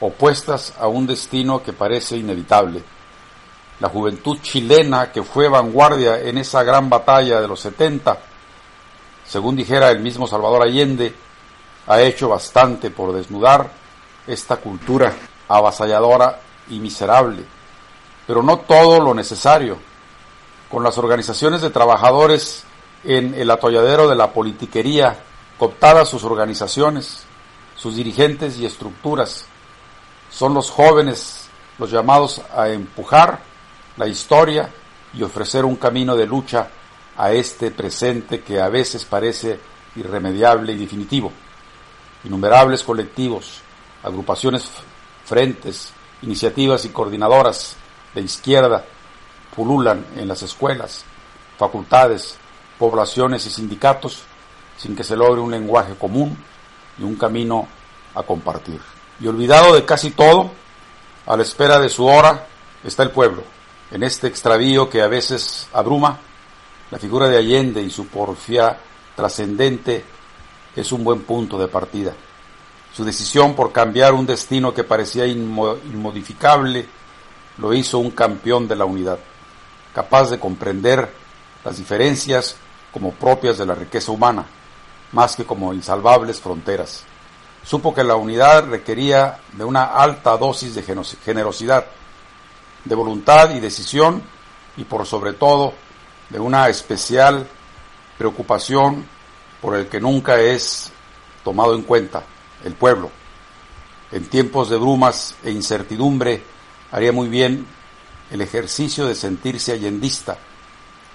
opuestas 0.00 0.72
a 0.80 0.86
un 0.86 1.06
destino 1.06 1.62
que 1.62 1.74
parece 1.74 2.16
inevitable. 2.16 2.82
La 3.84 3.90
juventud 3.90 4.38
chilena 4.40 5.12
que 5.12 5.22
fue 5.22 5.46
vanguardia 5.46 6.18
en 6.18 6.38
esa 6.38 6.62
gran 6.62 6.88
batalla 6.88 7.38
de 7.42 7.46
los 7.46 7.60
70, 7.60 8.16
según 9.26 9.56
dijera 9.56 9.90
el 9.90 10.00
mismo 10.00 10.26
Salvador 10.26 10.62
Allende, 10.62 11.14
ha 11.86 12.00
hecho 12.00 12.30
bastante 12.30 12.90
por 12.90 13.12
desnudar 13.12 13.70
esta 14.26 14.56
cultura 14.56 15.12
avasalladora 15.48 16.40
y 16.70 16.78
miserable, 16.78 17.44
pero 18.26 18.42
no 18.42 18.60
todo 18.60 19.00
lo 19.00 19.12
necesario. 19.12 19.76
Con 20.70 20.82
las 20.82 20.96
organizaciones 20.96 21.60
de 21.60 21.68
trabajadores 21.68 22.64
en 23.04 23.34
el 23.34 23.50
atolladero 23.50 24.08
de 24.08 24.16
la 24.16 24.32
politiquería 24.32 25.18
cooptadas 25.58 26.08
sus 26.08 26.24
organizaciones, 26.24 27.24
sus 27.76 27.96
dirigentes 27.96 28.56
y 28.56 28.64
estructuras. 28.64 29.44
Son 30.30 30.54
los 30.54 30.70
jóvenes 30.70 31.50
los 31.76 31.90
llamados 31.90 32.40
a 32.56 32.70
empujar 32.70 33.52
la 33.96 34.06
historia 34.06 34.68
y 35.12 35.22
ofrecer 35.22 35.64
un 35.64 35.76
camino 35.76 36.16
de 36.16 36.26
lucha 36.26 36.68
a 37.16 37.32
este 37.32 37.70
presente 37.70 38.42
que 38.42 38.60
a 38.60 38.68
veces 38.68 39.04
parece 39.04 39.58
irremediable 39.96 40.72
y 40.72 40.76
definitivo. 40.76 41.32
Innumerables 42.24 42.82
colectivos, 42.82 43.60
agrupaciones, 44.02 44.68
frentes, 45.24 45.92
iniciativas 46.22 46.84
y 46.84 46.88
coordinadoras 46.88 47.76
de 48.14 48.22
izquierda 48.22 48.84
pululan 49.54 50.04
en 50.16 50.26
las 50.26 50.42
escuelas, 50.42 51.04
facultades, 51.58 52.36
poblaciones 52.78 53.46
y 53.46 53.50
sindicatos 53.50 54.22
sin 54.76 54.96
que 54.96 55.04
se 55.04 55.16
logre 55.16 55.40
un 55.40 55.50
lenguaje 55.50 55.94
común 55.94 56.36
y 56.98 57.04
un 57.04 57.14
camino 57.14 57.68
a 58.14 58.22
compartir. 58.22 58.80
Y 59.20 59.26
olvidado 59.26 59.74
de 59.74 59.84
casi 59.84 60.10
todo, 60.10 60.50
A 61.26 61.38
la 61.38 61.42
espera 61.42 61.78
de 61.78 61.88
su 61.88 62.04
hora 62.04 62.46
está 62.84 63.02
el 63.02 63.10
pueblo. 63.10 63.42
En 63.94 64.02
este 64.02 64.26
extravío 64.26 64.90
que 64.90 65.02
a 65.02 65.06
veces 65.06 65.68
abruma, 65.72 66.18
la 66.90 66.98
figura 66.98 67.28
de 67.28 67.36
Allende 67.36 67.80
y 67.80 67.90
su 67.90 68.08
porfía 68.08 68.76
trascendente 69.14 70.04
es 70.74 70.90
un 70.90 71.04
buen 71.04 71.20
punto 71.20 71.56
de 71.56 71.68
partida. 71.68 72.12
Su 72.92 73.04
decisión 73.04 73.54
por 73.54 73.70
cambiar 73.70 74.12
un 74.12 74.26
destino 74.26 74.74
que 74.74 74.82
parecía 74.82 75.26
inmodificable 75.26 76.88
lo 77.58 77.72
hizo 77.72 78.00
un 78.00 78.10
campeón 78.10 78.66
de 78.66 78.74
la 78.74 78.84
unidad, 78.84 79.20
capaz 79.94 80.28
de 80.28 80.40
comprender 80.40 81.08
las 81.64 81.76
diferencias 81.76 82.56
como 82.92 83.12
propias 83.12 83.58
de 83.58 83.66
la 83.66 83.76
riqueza 83.76 84.10
humana, 84.10 84.44
más 85.12 85.36
que 85.36 85.44
como 85.44 85.72
insalvables 85.72 86.40
fronteras. 86.40 87.04
Supo 87.64 87.94
que 87.94 88.02
la 88.02 88.16
unidad 88.16 88.68
requería 88.68 89.38
de 89.52 89.62
una 89.62 89.84
alta 89.84 90.36
dosis 90.36 90.74
de 90.74 90.82
generosidad, 90.82 91.86
de 92.84 92.94
voluntad 92.94 93.54
y 93.54 93.60
decisión, 93.60 94.22
y 94.76 94.84
por 94.84 95.06
sobre 95.06 95.32
todo 95.32 95.74
de 96.30 96.40
una 96.40 96.68
especial 96.68 97.46
preocupación 98.18 99.06
por 99.60 99.76
el 99.76 99.88
que 99.88 100.00
nunca 100.00 100.40
es 100.40 100.92
tomado 101.42 101.74
en 101.74 101.82
cuenta, 101.82 102.22
el 102.64 102.74
pueblo. 102.74 103.10
En 104.12 104.26
tiempos 104.26 104.70
de 104.70 104.76
brumas 104.76 105.34
e 105.42 105.50
incertidumbre 105.50 106.42
haría 106.92 107.12
muy 107.12 107.28
bien 107.28 107.66
el 108.30 108.40
ejercicio 108.40 109.06
de 109.06 109.14
sentirse 109.14 109.72
allendista, 109.72 110.38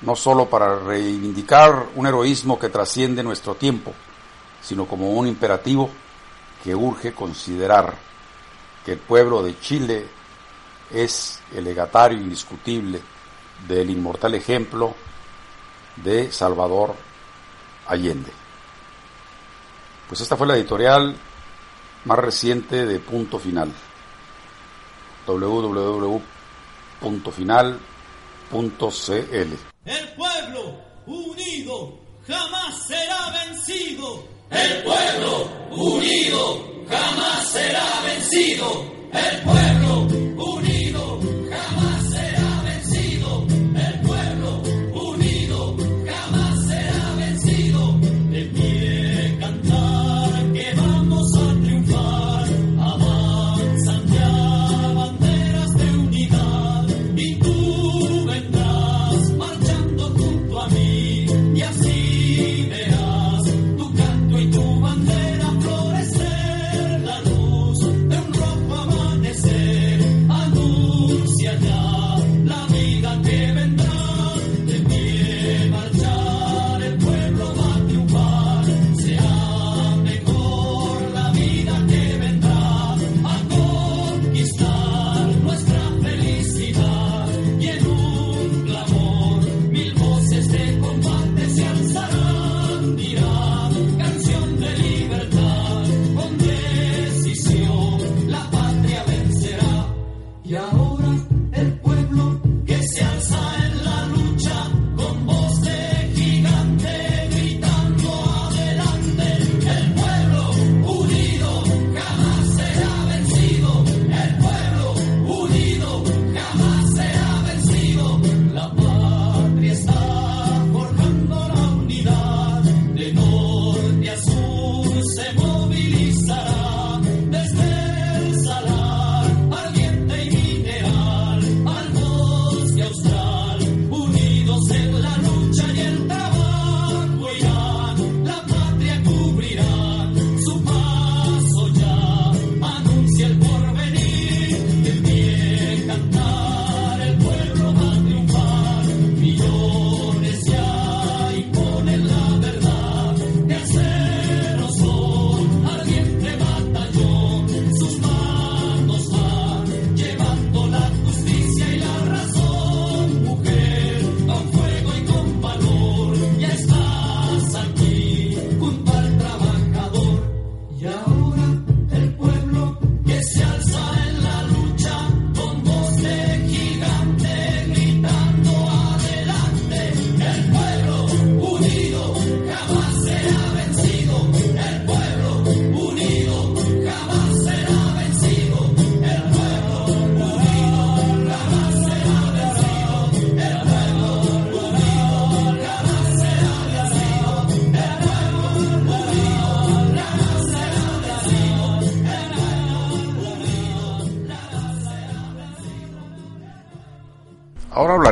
no 0.01 0.15
sólo 0.15 0.49
para 0.49 0.79
reivindicar 0.79 1.87
un 1.95 2.07
heroísmo 2.07 2.57
que 2.57 2.69
trasciende 2.69 3.23
nuestro 3.23 3.55
tiempo, 3.55 3.93
sino 4.61 4.85
como 4.85 5.11
un 5.11 5.27
imperativo 5.27 5.89
que 6.63 6.75
urge 6.75 7.13
considerar 7.13 7.95
que 8.85 8.93
el 8.93 8.99
pueblo 8.99 9.43
de 9.43 9.59
Chile 9.59 10.07
es 10.91 11.39
el 11.55 11.63
legatario 11.63 12.17
indiscutible 12.17 13.01
del 13.67 13.89
inmortal 13.89 14.35
ejemplo 14.35 14.95
de 15.97 16.31
Salvador 16.31 16.95
Allende. 17.87 18.31
Pues 20.07 20.21
esta 20.21 20.37
fue 20.37 20.47
la 20.47 20.55
editorial 20.55 21.15
más 22.05 22.19
reciente 22.19 22.85
de 22.85 22.99
Punto 22.99 23.39
Final. 23.39 23.71
www.final.cl 25.27 26.23
El 29.85 30.09
pueblo 30.15 30.81
unido 31.05 31.99
jamás 32.27 32.87
será 32.87 33.45
vencido. 33.45 34.23
El 34.49 34.83
pueblo 34.83 35.47
unido 35.71 36.85
jamás 36.89 37.47
será 37.51 38.01
vencido. 38.05 38.98
El 39.11 39.41
pueblo 39.43 40.07
unido 40.37 41.19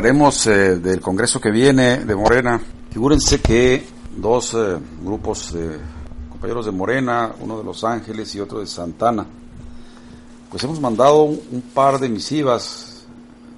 hablaremos 0.08 0.46
eh, 0.46 0.76
del 0.76 1.02
Congreso 1.02 1.38
que 1.38 1.50
viene 1.50 1.98
de 1.98 2.16
Morena. 2.16 2.58
Figúrense 2.90 3.42
que 3.42 3.84
dos 4.16 4.54
eh, 4.54 4.78
grupos 5.02 5.52
de 5.52 5.78
compañeros 6.30 6.64
de 6.64 6.72
Morena, 6.72 7.34
uno 7.40 7.58
de 7.58 7.64
Los 7.64 7.84
Ángeles 7.84 8.34
y 8.34 8.40
otro 8.40 8.60
de 8.60 8.66
Santana, 8.66 9.26
pues 10.50 10.64
hemos 10.64 10.80
mandado 10.80 11.24
un 11.24 11.62
par 11.74 11.98
de 11.98 12.08
misivas 12.08 13.06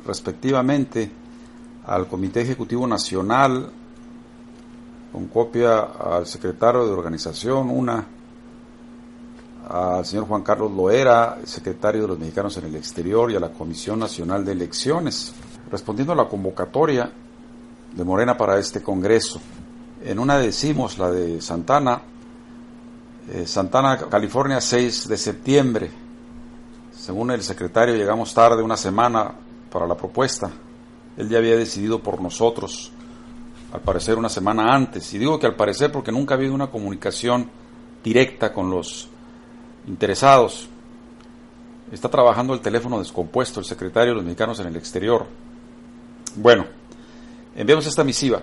respectivamente 0.04 1.08
al 1.86 2.08
Comité 2.08 2.40
Ejecutivo 2.40 2.84
Nacional 2.84 3.70
con 5.12 5.28
copia 5.28 5.82
al 5.82 6.26
secretario 6.26 6.84
de 6.84 6.92
organización, 6.92 7.70
una 7.70 8.04
al 9.68 10.04
señor 10.04 10.26
Juan 10.26 10.42
Carlos 10.42 10.72
Loera, 10.72 11.38
secretario 11.44 12.02
de 12.02 12.08
los 12.08 12.18
Mexicanos 12.18 12.56
en 12.56 12.64
el 12.64 12.74
Exterior, 12.74 13.30
y 13.30 13.36
a 13.36 13.40
la 13.40 13.50
Comisión 13.50 14.00
Nacional 14.00 14.44
de 14.44 14.50
Elecciones, 14.50 15.32
respondiendo 15.70 16.12
a 16.12 16.16
la 16.16 16.28
convocatoria 16.28 17.10
de 17.94 18.04
Morena 18.04 18.36
para 18.36 18.58
este 18.58 18.82
Congreso. 18.82 19.40
En 20.04 20.18
una 20.18 20.38
decimos, 20.38 20.98
la 20.98 21.10
de 21.10 21.40
Santana, 21.40 22.00
eh, 23.32 23.46
Santana, 23.46 23.98
California, 24.08 24.60
6 24.60 25.08
de 25.08 25.16
septiembre. 25.16 25.90
Según 26.92 27.30
el 27.30 27.42
secretario, 27.42 27.94
llegamos 27.94 28.34
tarde 28.34 28.62
una 28.62 28.76
semana 28.76 29.32
para 29.70 29.86
la 29.86 29.96
propuesta. 29.96 30.50
Él 31.16 31.28
ya 31.28 31.38
había 31.38 31.56
decidido 31.56 32.02
por 32.02 32.20
nosotros, 32.20 32.92
al 33.72 33.80
parecer 33.80 34.18
una 34.18 34.28
semana 34.28 34.74
antes. 34.74 35.12
Y 35.14 35.18
digo 35.18 35.38
que 35.38 35.46
al 35.46 35.54
parecer 35.54 35.92
porque 35.92 36.12
nunca 36.12 36.34
ha 36.34 36.38
habido 36.38 36.54
una 36.54 36.70
comunicación 36.70 37.50
directa 38.02 38.52
con 38.52 38.70
los 38.70 39.08
interesados. 39.86 40.68
Está 41.92 42.08
trabajando 42.08 42.54
el 42.54 42.60
teléfono 42.60 42.98
descompuesto 42.98 43.60
el 43.60 43.66
secretario 43.66 44.10
de 44.10 44.16
los 44.16 44.24
mexicanos 44.24 44.60
en 44.60 44.68
el 44.68 44.76
exterior. 44.76 45.26
Bueno, 46.36 46.66
enviamos 47.56 47.86
esta 47.86 48.04
misiva. 48.04 48.42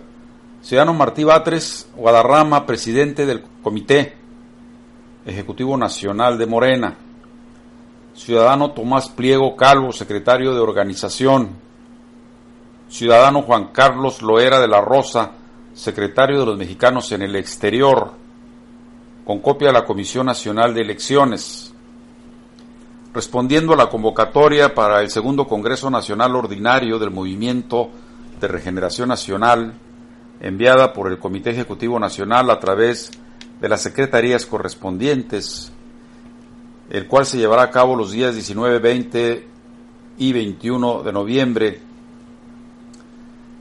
Ciudadano 0.61 0.93
Martí 0.93 1.23
Batres 1.23 1.89
Guadarrama, 1.95 2.65
presidente 2.65 3.25
del 3.25 3.43
Comité 3.63 4.15
Ejecutivo 5.25 5.77
Nacional 5.77 6.37
de 6.37 6.45
Morena. 6.45 6.95
Ciudadano 8.13 8.71
Tomás 8.71 9.09
Pliego 9.09 9.55
Calvo, 9.55 9.93
secretario 9.93 10.53
de 10.53 10.59
organización. 10.59 11.51
Ciudadano 12.89 13.43
Juan 13.43 13.67
Carlos 13.71 14.21
Loera 14.21 14.59
de 14.59 14.67
la 14.67 14.81
Rosa, 14.81 15.31
secretario 15.73 16.39
de 16.39 16.45
los 16.45 16.57
mexicanos 16.57 17.11
en 17.11 17.21
el 17.21 17.35
exterior, 17.35 18.13
con 19.23 19.39
copia 19.39 19.67
de 19.67 19.73
la 19.73 19.85
Comisión 19.85 20.25
Nacional 20.25 20.73
de 20.73 20.81
Elecciones. 20.81 21.66
Respondiendo 23.17 23.73
a 23.73 23.75
la 23.75 23.89
convocatoria 23.89 24.75
para 24.75 25.01
el 25.01 25.09
segundo 25.09 25.47
Congreso 25.47 25.89
Nacional 25.89 26.35
Ordinario 26.35 26.99
del 26.99 27.09
Movimiento 27.09 27.89
de 28.39 28.47
Regeneración 28.47 29.09
Nacional, 29.09 29.73
enviada 30.39 30.93
por 30.93 31.11
el 31.11 31.17
Comité 31.17 31.49
Ejecutivo 31.49 31.99
Nacional 31.99 32.51
a 32.51 32.59
través 32.59 33.09
de 33.59 33.69
las 33.69 33.81
secretarías 33.81 34.45
correspondientes, 34.45 35.71
el 36.91 37.07
cual 37.07 37.25
se 37.25 37.39
llevará 37.39 37.63
a 37.63 37.71
cabo 37.71 37.95
los 37.95 38.11
días 38.11 38.35
19, 38.35 38.77
20 38.77 39.47
y 40.19 40.33
21 40.33 41.01
de 41.01 41.11
noviembre 41.11 41.81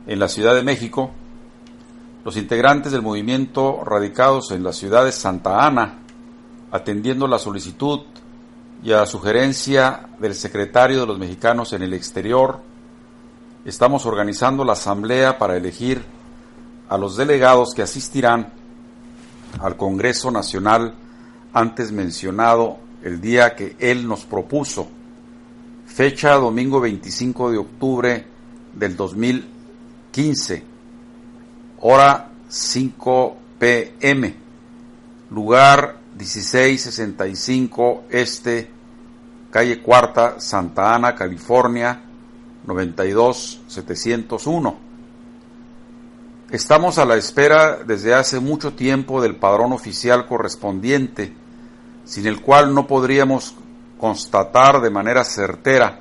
en 0.07 0.19
la 0.19 0.29
Ciudad 0.29 0.55
de 0.55 0.65
México, 0.65 1.13
los 2.27 2.37
integrantes 2.37 2.93
del 2.93 3.01
movimiento 3.01 3.83
radicados 3.87 4.51
en 4.51 4.63
la 4.63 4.75
ciudad 4.75 5.07
de 5.07 5.13
Santa 5.13 5.67
Ana, 5.67 6.01
atendiendo 6.71 7.27
la 7.27 7.39
solicitud 7.39 8.01
y 8.83 8.93
a 8.93 9.07
sugerencia 9.07 10.09
del 10.21 10.35
secretario 10.35 11.01
de 11.01 11.07
los 11.07 11.19
mexicanos 11.19 11.73
en 11.73 11.83
el 11.83 11.95
exterior, 11.95 12.61
estamos 13.65 14.07
organizando 14.07 14.65
la 14.65 14.75
asamblea 14.75 15.39
para 15.39 15.57
elegir 15.57 16.03
a 16.89 16.97
los 16.97 17.17
delegados 17.17 17.75
que 17.75 17.83
asistirán 17.83 18.53
al 19.61 19.77
Congreso 19.77 20.31
Nacional 20.31 20.95
antes 21.53 21.91
mencionado 21.91 22.79
el 23.03 23.21
día 23.21 23.55
que 23.55 23.77
él 23.79 24.07
nos 24.07 24.25
propuso, 24.25 24.89
fecha 25.87 26.35
domingo 26.35 26.81
25 26.81 27.51
de 27.51 27.59
octubre 27.59 28.27
del 28.75 28.97
2015, 28.97 30.63
hora 31.81 32.29
5 32.49 33.37
pm, 33.59 34.35
lugar 35.31 36.06
1665 36.17 38.05
Este, 38.11 38.71
calle 39.51 39.83
Cuarta, 39.83 40.41
Santa 40.41 40.95
Ana, 40.95 41.15
California, 41.15 42.01
92701. 42.65 44.87
Estamos 46.51 46.99
a 46.99 47.05
la 47.05 47.17
espera 47.17 47.81
desde 47.85 48.15
hace 48.15 48.41
mucho 48.41 48.73
tiempo 48.73 49.21
del 49.21 49.37
padrón 49.37 49.73
oficial 49.73 50.27
correspondiente, 50.27 51.35
sin 52.05 52.27
el 52.27 52.41
cual 52.41 52.73
no 52.73 52.87
podríamos 52.87 53.55
constatar 53.99 54.81
de 54.81 54.91
manera 54.91 55.25
certera 55.25 56.01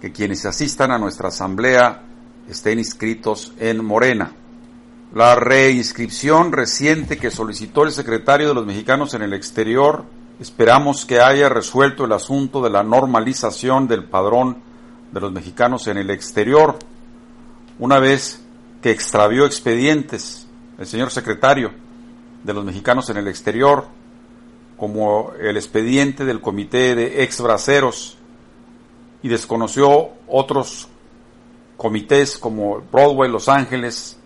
que 0.00 0.10
quienes 0.10 0.44
asistan 0.46 0.90
a 0.90 0.98
nuestra 0.98 1.28
asamblea 1.28 2.02
estén 2.48 2.78
inscritos 2.78 3.52
en 3.58 3.84
Morena. 3.84 4.32
La 5.14 5.34
reinscripción 5.34 6.52
reciente 6.52 7.18
que 7.18 7.30
solicitó 7.30 7.84
el 7.84 7.92
secretario 7.92 8.48
de 8.48 8.54
los 8.54 8.64
mexicanos 8.64 9.12
en 9.12 9.20
el 9.20 9.34
exterior, 9.34 10.06
esperamos 10.40 11.04
que 11.04 11.20
haya 11.20 11.50
resuelto 11.50 12.06
el 12.06 12.12
asunto 12.12 12.62
de 12.62 12.70
la 12.70 12.82
normalización 12.82 13.88
del 13.88 14.04
padrón 14.04 14.62
de 15.12 15.20
los 15.20 15.30
mexicanos 15.30 15.86
en 15.88 15.98
el 15.98 16.08
exterior, 16.08 16.78
una 17.78 17.98
vez 17.98 18.42
que 18.80 18.90
extravió 18.90 19.44
expedientes 19.44 20.46
el 20.78 20.86
señor 20.86 21.10
secretario 21.10 21.72
de 22.42 22.54
los 22.54 22.64
mexicanos 22.64 23.10
en 23.10 23.18
el 23.18 23.28
exterior, 23.28 23.88
como 24.78 25.32
el 25.38 25.58
expediente 25.58 26.24
del 26.24 26.40
comité 26.40 26.94
de 26.94 27.22
ex 27.22 27.42
braceros, 27.42 28.16
y 29.22 29.28
desconoció 29.28 30.08
otros 30.26 30.88
comités 31.76 32.38
como 32.38 32.80
Broadway, 32.90 33.30
Los 33.30 33.50
Ángeles 33.50 34.16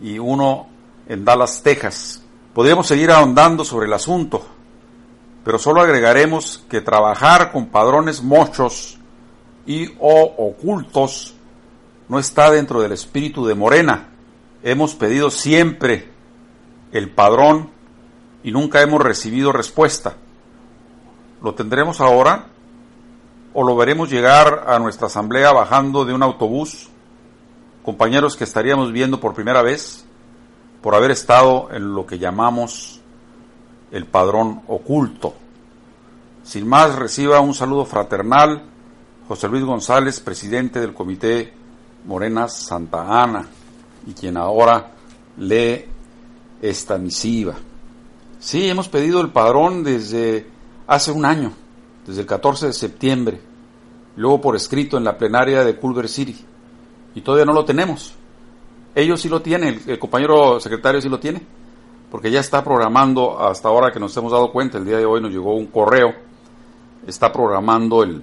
y 0.00 0.18
uno 0.18 0.68
en 1.08 1.24
Dallas, 1.24 1.62
Texas. 1.62 2.22
Podríamos 2.54 2.86
seguir 2.86 3.10
ahondando 3.10 3.64
sobre 3.64 3.86
el 3.86 3.92
asunto, 3.92 4.44
pero 5.44 5.58
solo 5.58 5.80
agregaremos 5.80 6.64
que 6.68 6.80
trabajar 6.80 7.52
con 7.52 7.66
padrones 7.66 8.22
mochos 8.22 8.98
y 9.66 9.94
o 9.98 10.34
ocultos 10.38 11.34
no 12.08 12.18
está 12.18 12.50
dentro 12.50 12.80
del 12.80 12.92
espíritu 12.92 13.46
de 13.46 13.54
Morena. 13.54 14.08
Hemos 14.62 14.94
pedido 14.94 15.30
siempre 15.30 16.10
el 16.92 17.10
padrón 17.10 17.70
y 18.42 18.50
nunca 18.50 18.82
hemos 18.82 19.00
recibido 19.00 19.52
respuesta. 19.52 20.16
¿Lo 21.42 21.54
tendremos 21.54 22.00
ahora? 22.00 22.46
¿O 23.54 23.64
lo 23.64 23.76
veremos 23.76 24.10
llegar 24.10 24.64
a 24.66 24.78
nuestra 24.78 25.06
asamblea 25.06 25.52
bajando 25.52 26.04
de 26.04 26.14
un 26.14 26.22
autobús? 26.22 26.88
Compañeros 27.82 28.36
que 28.36 28.44
estaríamos 28.44 28.92
viendo 28.92 29.20
por 29.20 29.34
primera 29.34 29.62
vez 29.62 30.04
por 30.82 30.94
haber 30.94 31.10
estado 31.10 31.68
en 31.72 31.94
lo 31.94 32.06
que 32.06 32.18
llamamos 32.18 33.00
el 33.90 34.06
padrón 34.06 34.62
oculto. 34.66 35.34
Sin 36.42 36.66
más, 36.68 36.94
reciba 36.94 37.40
un 37.40 37.54
saludo 37.54 37.84
fraternal 37.84 38.70
José 39.30 39.46
Luis 39.48 39.64
González, 39.64 40.18
presidente 40.18 40.80
del 40.80 40.92
Comité 40.92 41.52
Morena 42.04 42.48
Santa 42.48 43.22
Ana, 43.22 43.46
y 44.04 44.12
quien 44.12 44.36
ahora 44.36 44.90
lee 45.38 45.84
esta 46.60 46.98
misiva. 46.98 47.54
Sí, 48.40 48.68
hemos 48.68 48.88
pedido 48.88 49.20
el 49.20 49.30
padrón 49.30 49.84
desde 49.84 50.46
hace 50.86 51.12
un 51.12 51.24
año, 51.24 51.52
desde 52.06 52.22
el 52.22 52.26
14 52.26 52.66
de 52.66 52.72
septiembre, 52.72 53.40
luego 54.16 54.40
por 54.40 54.56
escrito 54.56 54.96
en 54.96 55.04
la 55.04 55.16
plenaria 55.16 55.62
de 55.62 55.76
Culver 55.76 56.08
City, 56.08 56.44
y 57.14 57.20
todavía 57.20 57.44
no 57.44 57.52
lo 57.52 57.64
tenemos. 57.64 58.14
Ellos 58.94 59.20
sí 59.20 59.28
lo 59.28 59.40
tienen, 59.40 59.82
el, 59.86 59.98
compañero 59.98 60.58
secretario 60.58 61.00
sí 61.00 61.08
lo 61.08 61.20
tiene, 61.20 61.40
porque 62.10 62.30
ya 62.30 62.40
está 62.40 62.64
programando, 62.64 63.38
hasta 63.38 63.68
ahora 63.68 63.92
que 63.92 64.00
nos 64.00 64.16
hemos 64.16 64.32
dado 64.32 64.50
cuenta, 64.50 64.78
el 64.78 64.84
día 64.84 64.98
de 64.98 65.06
hoy 65.06 65.20
nos 65.20 65.30
llegó 65.30 65.54
un 65.54 65.66
correo, 65.66 66.12
está 67.06 67.32
programando 67.32 68.02
el, 68.02 68.22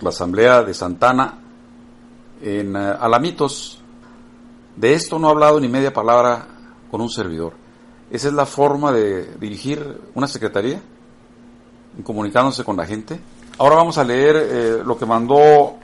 la 0.00 0.08
Asamblea 0.08 0.62
de 0.62 0.72
Santana 0.72 1.38
en 2.42 2.74
eh, 2.74 2.94
Alamitos. 2.98 3.80
De 4.74 4.94
esto 4.94 5.18
no 5.18 5.28
ha 5.28 5.30
hablado 5.32 5.60
ni 5.60 5.68
media 5.68 5.92
palabra 5.92 6.48
con 6.90 7.00
un 7.00 7.10
servidor. 7.10 7.52
Esa 8.10 8.28
es 8.28 8.34
la 8.34 8.46
forma 8.46 8.90
de 8.90 9.36
dirigir 9.36 10.00
una 10.14 10.26
secretaría, 10.26 10.80
comunicándose 12.02 12.64
con 12.64 12.76
la 12.76 12.86
gente. 12.86 13.20
Ahora 13.58 13.76
vamos 13.76 13.98
a 13.98 14.04
leer 14.04 14.36
eh, 14.36 14.82
lo 14.84 14.96
que 14.96 15.06
mandó 15.06 15.74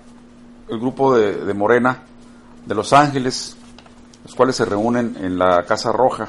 el 0.68 0.78
grupo 0.78 1.14
de, 1.14 1.44
de 1.44 1.54
Morena 1.54 2.04
de 2.66 2.74
Los 2.74 2.92
Ángeles, 2.92 3.56
los 4.24 4.34
cuales 4.34 4.56
se 4.56 4.64
reúnen 4.64 5.16
en 5.20 5.38
la 5.38 5.64
Casa 5.64 5.92
Roja. 5.92 6.28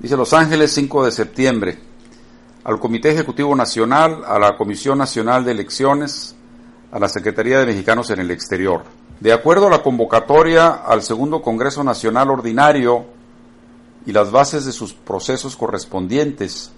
Dice 0.00 0.16
Los 0.16 0.32
Ángeles, 0.32 0.72
5 0.72 1.04
de 1.04 1.12
septiembre, 1.12 1.78
al 2.64 2.78
Comité 2.78 3.10
Ejecutivo 3.10 3.54
Nacional, 3.54 4.22
a 4.26 4.38
la 4.38 4.56
Comisión 4.56 4.98
Nacional 4.98 5.44
de 5.44 5.52
Elecciones, 5.52 6.34
a 6.92 6.98
la 6.98 7.08
Secretaría 7.08 7.58
de 7.58 7.66
Mexicanos 7.66 8.10
en 8.10 8.20
el 8.20 8.30
Exterior. 8.30 8.84
De 9.20 9.32
acuerdo 9.32 9.66
a 9.66 9.70
la 9.70 9.82
convocatoria 9.82 10.68
al 10.68 11.02
segundo 11.02 11.42
Congreso 11.42 11.84
Nacional 11.84 12.30
Ordinario 12.30 13.06
y 14.06 14.12
las 14.12 14.30
bases 14.30 14.64
de 14.64 14.72
sus 14.72 14.92
procesos 14.92 15.56
correspondientes, 15.56 16.72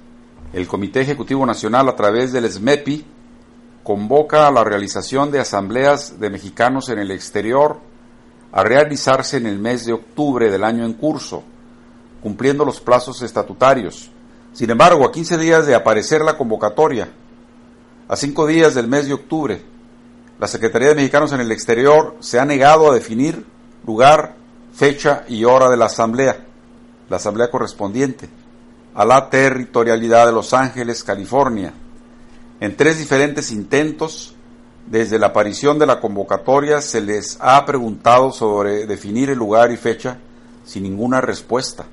el 0.52 0.66
Comité 0.66 1.00
Ejecutivo 1.00 1.44
Nacional 1.44 1.88
a 1.88 1.96
través 1.96 2.32
del 2.32 2.50
SMEPI 2.50 3.04
convoca 3.82 4.46
a 4.46 4.50
la 4.50 4.64
realización 4.64 5.30
de 5.30 5.40
asambleas 5.40 6.18
de 6.18 6.30
mexicanos 6.30 6.88
en 6.88 6.98
el 6.98 7.10
exterior 7.10 7.78
a 8.52 8.62
realizarse 8.62 9.36
en 9.36 9.46
el 9.46 9.58
mes 9.58 9.84
de 9.84 9.92
octubre 9.92 10.50
del 10.50 10.64
año 10.64 10.84
en 10.84 10.94
curso, 10.94 11.42
cumpliendo 12.22 12.64
los 12.64 12.80
plazos 12.80 13.22
estatutarios. 13.22 14.10
Sin 14.52 14.70
embargo, 14.70 15.04
a 15.04 15.12
15 15.12 15.38
días 15.38 15.66
de 15.66 15.74
aparecer 15.74 16.22
la 16.22 16.36
convocatoria, 16.36 17.08
a 18.08 18.16
cinco 18.16 18.46
días 18.46 18.74
del 18.74 18.86
mes 18.86 19.06
de 19.06 19.14
octubre, 19.14 19.62
la 20.38 20.46
Secretaría 20.46 20.88
de 20.88 20.94
Mexicanos 20.94 21.32
en 21.32 21.40
el 21.40 21.50
Exterior 21.50 22.16
se 22.20 22.38
ha 22.38 22.44
negado 22.44 22.90
a 22.90 22.94
definir 22.94 23.44
lugar, 23.84 24.36
fecha 24.72 25.24
y 25.28 25.44
hora 25.44 25.68
de 25.68 25.76
la 25.76 25.86
asamblea, 25.86 26.44
la 27.08 27.16
asamblea 27.16 27.50
correspondiente, 27.50 28.28
a 28.94 29.04
la 29.04 29.28
territorialidad 29.28 30.26
de 30.26 30.32
Los 30.32 30.52
Ángeles, 30.52 31.02
California. 31.02 31.72
En 32.60 32.76
tres 32.76 32.98
diferentes 32.98 33.50
intentos, 33.50 34.35
desde 34.86 35.18
la 35.18 35.28
aparición 35.28 35.78
de 35.78 35.86
la 35.86 36.00
convocatoria, 36.00 36.80
se 36.80 37.00
les 37.00 37.38
ha 37.40 37.64
preguntado 37.64 38.32
sobre 38.32 38.86
definir 38.86 39.30
el 39.30 39.38
lugar 39.38 39.72
y 39.72 39.76
fecha 39.76 40.18
sin 40.64 40.84
ninguna 40.84 41.20
respuesta. 41.20 41.84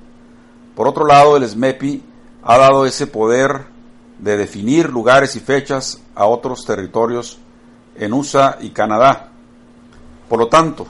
Por 0.76 0.88
otro 0.88 1.06
lado, 1.06 1.36
el 1.38 1.48
SMEPI 1.48 2.04
ha 2.44 2.58
dado 2.58 2.86
ese 2.86 3.08
poder 3.08 3.66
de 4.20 4.38
definir 4.38 4.90
lugares 4.90 5.36
y 5.36 5.40
fechas 5.40 6.00
a 6.16 6.26
otros 6.26 6.66
territorios 6.66 7.40
en 7.96 8.14
USA 8.14 8.58
y 8.62 8.70
Canadá. 8.70 9.30
Por 10.30 10.40
lo 10.40 10.48
tanto, 10.48 10.88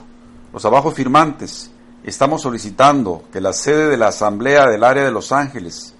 los 0.52 0.64
abajo 0.64 0.90
firmantes 0.90 1.70
estamos 2.04 2.42
solicitando 2.42 3.24
que 3.32 3.40
la 3.40 3.52
sede 3.52 3.88
de 3.88 3.96
la 3.96 4.08
Asamblea 4.08 4.66
del 4.66 4.84
Área 4.84 5.04
de 5.04 5.10
Los 5.10 5.32
Ángeles, 5.32 5.94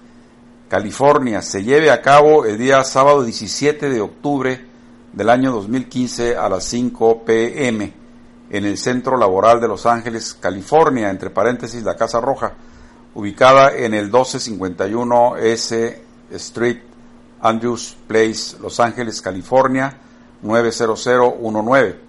California, 0.69 1.41
se 1.41 1.63
lleve 1.63 1.91
a 1.91 2.01
cabo 2.01 2.45
el 2.45 2.57
día 2.57 2.83
sábado 2.83 3.23
17 3.23 3.89
de 3.89 4.01
octubre 4.01 4.74
del 5.15 5.29
año 5.29 5.51
2015 5.53 6.35
a 6.35 6.49
las 6.49 6.65
5 6.65 7.23
pm 7.23 7.93
en 8.49 8.65
el 8.65 8.77
Centro 8.77 9.15
Laboral 9.17 9.61
de 9.61 9.69
Los 9.69 9.85
Ángeles, 9.85 10.33
California, 10.33 11.09
entre 11.09 11.29
paréntesis 11.29 11.81
la 11.83 11.95
Casa 11.95 12.19
Roja, 12.19 12.51
ubicada 13.13 13.73
en 13.73 13.93
el 13.93 14.07
1251 14.07 15.37
S 15.37 16.03
Street, 16.31 16.79
Andrews 17.39 17.95
Place, 18.07 18.57
Los 18.61 18.81
Ángeles, 18.81 19.21
California, 19.21 19.97
90019. 20.41 22.03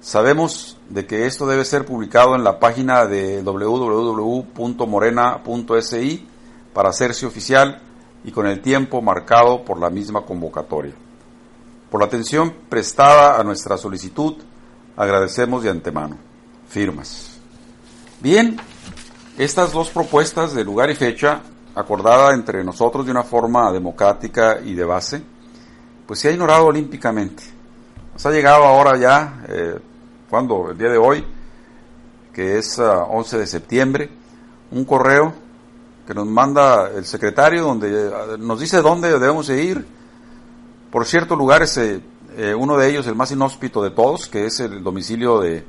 Sabemos 0.00 0.78
de 0.90 1.06
que 1.06 1.26
esto 1.26 1.46
debe 1.46 1.64
ser 1.64 1.86
publicado 1.86 2.34
en 2.34 2.42
la 2.42 2.58
página 2.58 3.06
de 3.06 3.40
www.morena.si 3.42 6.26
para 6.74 6.88
hacerse 6.88 7.24
oficial 7.24 7.80
y 8.24 8.32
con 8.32 8.48
el 8.48 8.60
tiempo 8.60 9.00
marcado 9.00 9.64
por 9.64 9.78
la 9.78 9.90
misma 9.90 10.22
convocatoria. 10.22 10.94
Por 11.92 12.00
la 12.00 12.06
atención 12.06 12.54
prestada 12.70 13.38
a 13.38 13.44
nuestra 13.44 13.76
solicitud, 13.76 14.36
agradecemos 14.96 15.62
de 15.62 15.68
antemano. 15.68 16.16
Firmas. 16.66 17.38
Bien, 18.18 18.56
estas 19.36 19.72
dos 19.72 19.90
propuestas 19.90 20.54
de 20.54 20.64
lugar 20.64 20.88
y 20.88 20.94
fecha, 20.94 21.42
acordada 21.74 22.32
entre 22.32 22.64
nosotros 22.64 23.04
de 23.04 23.10
una 23.10 23.24
forma 23.24 23.70
democrática 23.70 24.58
y 24.64 24.72
de 24.72 24.84
base, 24.86 25.22
pues 26.06 26.18
se 26.18 26.28
ha 26.28 26.32
ignorado 26.32 26.64
olímpicamente. 26.64 27.42
Nos 28.14 28.24
ha 28.24 28.30
llegado 28.30 28.64
ahora 28.64 28.96
ya, 28.96 29.44
eh, 29.50 29.78
cuando, 30.30 30.70
el 30.70 30.78
día 30.78 30.88
de 30.88 30.96
hoy, 30.96 31.22
que 32.32 32.56
es 32.56 32.78
11 32.78 33.36
ah, 33.36 33.38
de 33.38 33.46
septiembre, 33.46 34.10
un 34.70 34.86
correo 34.86 35.34
que 36.06 36.14
nos 36.14 36.26
manda 36.26 36.88
el 36.88 37.04
secretario 37.04 37.60
donde 37.64 38.10
ah, 38.14 38.36
nos 38.38 38.60
dice 38.60 38.80
dónde 38.80 39.10
debemos 39.10 39.48
de 39.48 39.62
ir. 39.62 40.01
Por 40.92 41.06
cierto, 41.06 41.36
lugares, 41.36 41.78
eh, 41.78 42.02
eh, 42.36 42.54
uno 42.54 42.76
de 42.76 42.90
ellos, 42.90 43.06
el 43.06 43.14
más 43.14 43.32
inhóspito 43.32 43.82
de 43.82 43.92
todos, 43.92 44.28
que 44.28 44.44
es 44.44 44.60
el 44.60 44.84
domicilio 44.84 45.40
de 45.40 45.64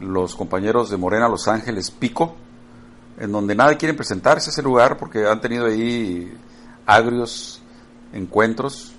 los 0.00 0.34
compañeros 0.34 0.90
de 0.90 0.96
Morena 0.96 1.28
Los 1.28 1.46
Ángeles 1.46 1.92
Pico, 1.92 2.34
en 3.16 3.30
donde 3.30 3.54
nadie 3.54 3.76
quiere 3.76 3.94
presentarse 3.94 4.50
a 4.50 4.52
ese 4.52 4.60
lugar 4.60 4.98
porque 4.98 5.24
han 5.24 5.40
tenido 5.40 5.66
ahí 5.66 6.36
agrios 6.84 7.62
encuentros 8.12 8.92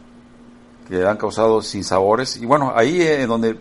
que 0.87 1.05
han 1.05 1.17
causado 1.17 1.61
sinsabores. 1.61 2.37
Y 2.37 2.45
bueno, 2.45 2.71
ahí 2.73 3.01
eh, 3.01 3.23
en 3.23 3.27
donde 3.27 3.59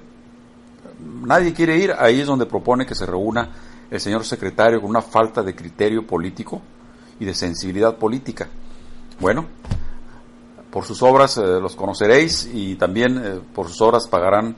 nadie 1.25 1.53
quiere 1.53 1.77
ir, 1.77 1.93
ahí 1.99 2.20
es 2.20 2.29
donde 2.29 2.47
propone 2.47 2.87
que 2.87 2.95
se 2.95 3.05
reúna 3.05 3.51
el 3.91 3.99
señor 3.99 4.25
secretario 4.25 4.81
con 4.81 4.91
una 4.91 5.03
falta 5.03 5.43
de 5.43 5.57
criterio 5.57 6.07
político 6.07 6.62
y 7.18 7.25
de 7.25 7.35
sensibilidad 7.35 7.97
política. 7.97 8.49
Bueno, 9.18 9.47
por 10.75 10.85
sus 10.85 11.05
obras 11.05 11.37
eh, 11.37 11.61
los 11.61 11.77
conoceréis 11.77 12.51
y 12.53 12.75
también 12.75 13.16
eh, 13.25 13.41
por 13.55 13.68
sus 13.68 13.81
obras 13.81 14.09
pagarán 14.09 14.57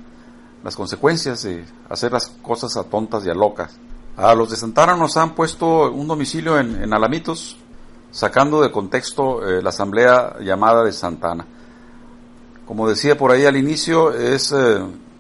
las 0.65 0.75
consecuencias 0.75 1.43
de 1.43 1.63
hacer 1.91 2.11
las 2.11 2.29
cosas 2.41 2.75
a 2.79 2.85
tontas 2.85 3.27
y 3.27 3.29
a 3.29 3.35
locas. 3.35 3.77
A 4.17 4.35
los 4.35 4.49
de 4.49 4.57
Santana 4.57 4.97
nos 4.97 5.19
han 5.19 5.35
puesto 5.35 5.93
un 5.93 6.09
domicilio 6.09 6.59
en, 6.59 6.91
Alamitos, 6.95 7.59
sacando 8.11 8.63
de 8.63 8.73
contexto 8.73 9.47
eh, 9.47 9.61
la 9.61 9.69
asamblea 9.69 10.37
llamada 10.41 10.83
de 10.85 10.93
Santana. 10.95 11.47
Como 12.67 12.89
decía 12.89 13.19
por 13.19 13.31
ahí 13.31 13.45
al 13.45 13.59
inicio, 13.59 14.15
es 14.15 14.55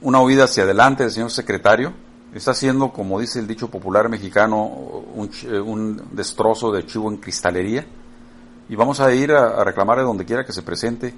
una 0.00 0.20
huida 0.22 0.44
hacia 0.44 0.62
adelante 0.62 1.02
del 1.02 1.12
señor 1.12 1.30
secretario. 1.30 1.92
Está 2.32 2.52
haciendo, 2.52 2.90
como 2.90 3.20
dice 3.20 3.38
el 3.38 3.46
dicho 3.46 3.68
popular 3.68 4.08
mexicano, 4.08 4.64
un 4.64 6.02
destrozo 6.10 6.72
de 6.72 6.86
chivo 6.86 7.08
en 7.10 7.18
cristalería. 7.18 7.86
Y 8.68 8.76
vamos 8.76 9.00
a 9.00 9.12
ir 9.14 9.32
a, 9.32 9.62
reclamar 9.64 9.98
de 9.98 10.04
donde 10.04 10.24
quiera 10.24 10.44
que 10.44 10.52
se 10.52 10.62
presente 10.62 11.14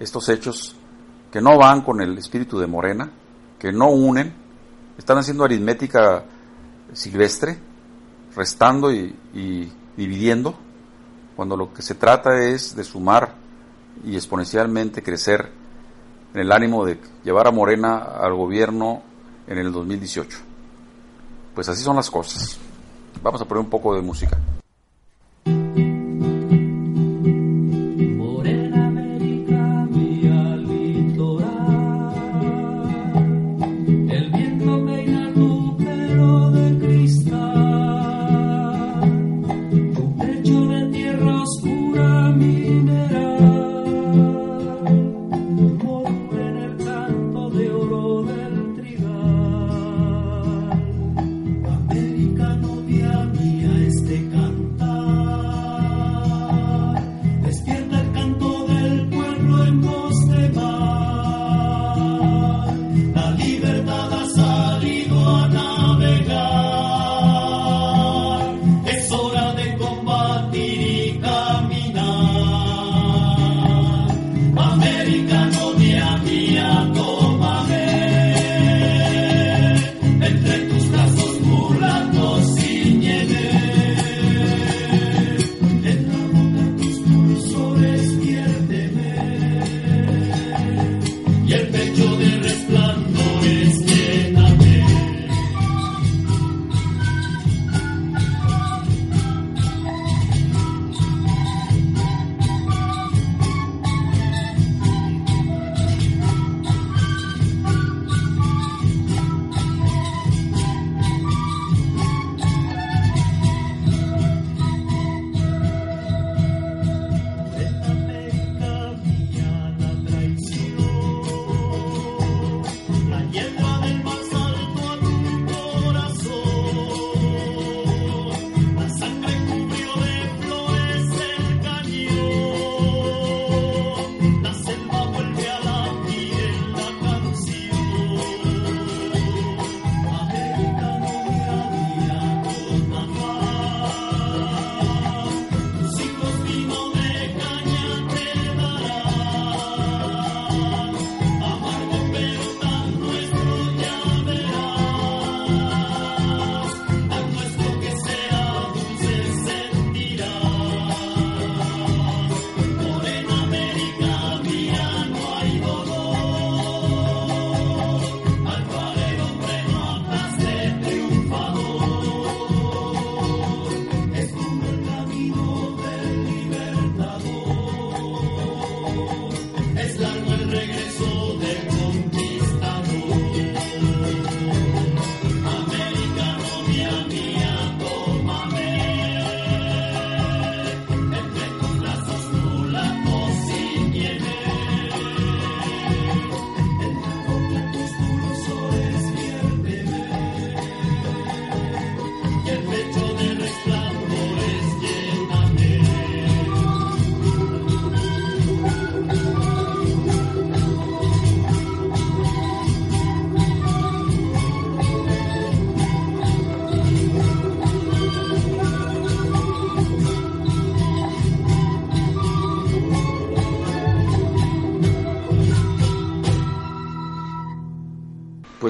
estos 0.00 0.28
hechos 0.28 0.76
que 1.30 1.40
no 1.40 1.56
van 1.58 1.82
con 1.82 2.00
el 2.00 2.16
espíritu 2.18 2.58
de 2.58 2.66
Morena, 2.66 3.10
que 3.58 3.72
no 3.72 3.90
unen, 3.90 4.34
están 4.96 5.18
haciendo 5.18 5.44
aritmética 5.44 6.24
silvestre, 6.92 7.58
restando 8.34 8.92
y, 8.92 9.14
y, 9.34 9.72
dividiendo, 9.96 10.54
cuando 11.36 11.56
lo 11.56 11.72
que 11.72 11.82
se 11.82 11.94
trata 11.94 12.42
es 12.42 12.74
de 12.74 12.82
sumar 12.82 13.34
y 14.04 14.16
exponencialmente 14.16 15.02
crecer 15.02 15.50
en 16.34 16.40
el 16.40 16.52
ánimo 16.52 16.84
de 16.84 16.98
llevar 17.24 17.46
a 17.46 17.52
Morena 17.52 17.98
al 17.98 18.34
gobierno 18.34 19.02
en 19.46 19.58
el 19.58 19.72
2018. 19.72 20.38
Pues 21.54 21.68
así 21.68 21.82
son 21.82 21.96
las 21.96 22.10
cosas. 22.10 22.58
Vamos 23.22 23.40
a 23.40 23.44
poner 23.44 23.64
un 23.64 23.70
poco 23.70 23.94
de 23.94 24.02
música. 24.02 24.38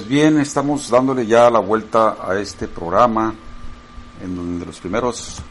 Bien, 0.08 0.40
estamos 0.40 0.88
dándole 0.88 1.26
ya 1.26 1.50
la 1.50 1.58
vuelta 1.58 2.16
a 2.18 2.40
este 2.40 2.66
programa 2.66 3.34
en 4.24 4.34
donde 4.34 4.64
los 4.64 4.80
primeros 4.80 5.42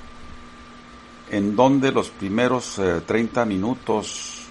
en 1.30 1.55
donde 1.55 1.91
los 1.91 2.10
primeros 2.10 2.82
30 3.05 3.39
eh, 3.39 3.45
minutos 3.45 4.47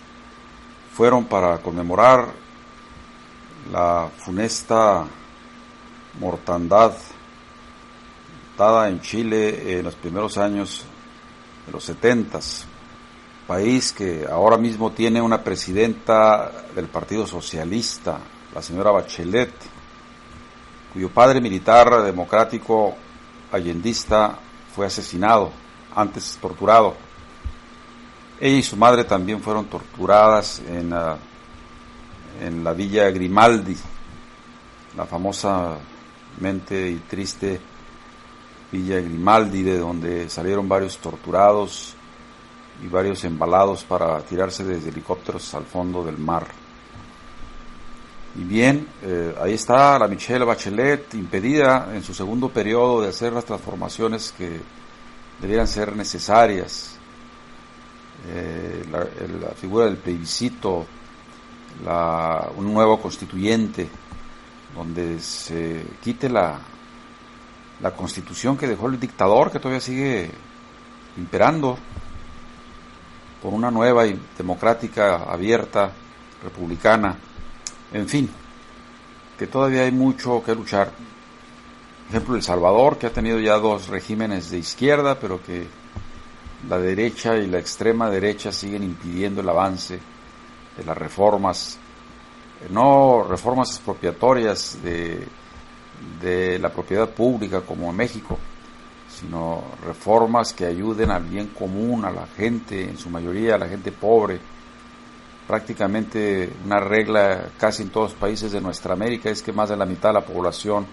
fueron 0.92 1.24
para 1.24 1.58
conmemorar 1.58 2.28
la 3.72 4.08
funesta 4.16 5.06
mortandad 6.20 6.92
dada 8.56 8.88
en 8.88 9.00
Chile 9.00 9.76
en 9.76 9.86
los 9.86 9.96
primeros 9.96 10.38
años 10.38 10.84
de 11.66 11.72
los 11.72 11.82
70, 11.82 12.38
país 13.48 13.92
que 13.92 14.24
ahora 14.30 14.56
mismo 14.56 14.92
tiene 14.92 15.20
una 15.20 15.42
presidenta 15.42 16.52
del 16.76 16.86
Partido 16.86 17.26
Socialista, 17.26 18.20
la 18.54 18.62
señora 18.62 18.92
Bachelet, 18.92 19.74
cuyo 20.96 21.10
padre 21.10 21.42
militar 21.42 22.02
democrático 22.04 22.94
allendista 23.52 24.38
fue 24.74 24.86
asesinado, 24.86 25.52
antes 25.94 26.38
torturado. 26.40 26.94
Ella 28.40 28.56
y 28.56 28.62
su 28.62 28.78
madre 28.78 29.04
también 29.04 29.42
fueron 29.42 29.66
torturadas 29.66 30.62
en, 30.66 30.88
la, 30.88 31.18
en 32.40 32.64
la 32.64 32.72
villa 32.72 33.10
Grimaldi, 33.10 33.76
la 34.96 35.04
famosamente 35.04 36.88
y 36.88 37.02
triste 37.06 37.60
Villa 38.72 38.98
Grimaldi, 38.98 39.64
de 39.64 39.78
donde 39.78 40.30
salieron 40.30 40.66
varios 40.66 40.96
torturados 40.96 41.94
y 42.82 42.86
varios 42.86 43.22
embalados 43.24 43.84
para 43.84 44.18
tirarse 44.20 44.64
desde 44.64 44.88
helicópteros 44.88 45.52
al 45.52 45.66
fondo 45.66 46.02
del 46.02 46.16
mar. 46.16 46.46
Y 48.38 48.44
bien, 48.44 48.86
eh, 49.02 49.34
ahí 49.40 49.54
está 49.54 49.98
la 49.98 50.08
Michelle 50.08 50.44
Bachelet 50.44 51.14
impedida 51.14 51.88
en 51.94 52.02
su 52.02 52.12
segundo 52.12 52.50
periodo 52.50 53.00
de 53.00 53.08
hacer 53.08 53.32
las 53.32 53.46
transformaciones 53.46 54.34
que 54.36 54.60
debieran 55.40 55.66
ser 55.66 55.96
necesarias. 55.96 56.98
Eh, 58.28 58.84
la, 58.90 59.48
figura 59.52 59.86
del 59.86 59.96
plebiscito, 59.96 60.84
un 62.56 62.74
nuevo 62.74 63.00
constituyente, 63.00 63.88
donde 64.74 65.18
se 65.20 65.86
quite 66.02 66.28
la, 66.28 66.58
la 67.80 67.90
constitución 67.92 68.58
que 68.58 68.66
dejó 68.66 68.88
el 68.88 69.00
dictador, 69.00 69.50
que 69.50 69.60
todavía 69.60 69.80
sigue 69.80 70.30
imperando, 71.16 71.78
por 73.40 73.54
una 73.54 73.70
nueva 73.70 74.06
y 74.06 74.20
democrática, 74.36 75.22
abierta, 75.22 75.90
republicana 76.42 77.16
en 77.92 78.08
fin, 78.08 78.28
que 79.38 79.46
todavía 79.46 79.82
hay 79.82 79.92
mucho 79.92 80.42
que 80.42 80.54
luchar. 80.54 80.90
Por 80.90 82.16
ejemplo, 82.16 82.36
El 82.36 82.42
Salvador, 82.42 82.98
que 82.98 83.06
ha 83.06 83.12
tenido 83.12 83.38
ya 83.40 83.58
dos 83.58 83.88
regímenes 83.88 84.50
de 84.50 84.58
izquierda, 84.58 85.18
pero 85.18 85.42
que 85.42 85.66
la 86.68 86.78
derecha 86.78 87.36
y 87.36 87.46
la 87.46 87.58
extrema 87.58 88.10
derecha 88.10 88.52
siguen 88.52 88.82
impidiendo 88.82 89.40
el 89.40 89.48
avance 89.48 89.98
de 90.76 90.84
las 90.84 90.96
reformas, 90.96 91.78
no 92.70 93.24
reformas 93.28 93.70
expropiatorias 93.70 94.78
de, 94.82 95.26
de 96.20 96.58
la 96.58 96.70
propiedad 96.70 97.08
pública 97.08 97.60
como 97.62 97.90
en 97.90 97.96
México, 97.96 98.38
sino 99.08 99.62
reformas 99.84 100.52
que 100.52 100.66
ayuden 100.66 101.10
al 101.10 101.24
bien 101.24 101.48
común, 101.48 102.04
a 102.04 102.10
la 102.10 102.26
gente, 102.26 102.84
en 102.84 102.98
su 102.98 103.10
mayoría 103.10 103.54
a 103.54 103.58
la 103.58 103.68
gente 103.68 103.92
pobre, 103.92 104.38
prácticamente 105.46 106.52
una 106.64 106.80
regla 106.80 107.50
casi 107.58 107.82
en 107.82 107.90
todos 107.90 108.12
los 108.12 108.20
países 108.20 108.52
de 108.52 108.60
nuestra 108.60 108.94
América 108.94 109.30
es 109.30 109.42
que 109.42 109.52
más 109.52 109.68
de 109.68 109.76
la 109.76 109.86
mitad 109.86 110.10
de 110.10 110.14
la 110.14 110.24
población 110.24 110.86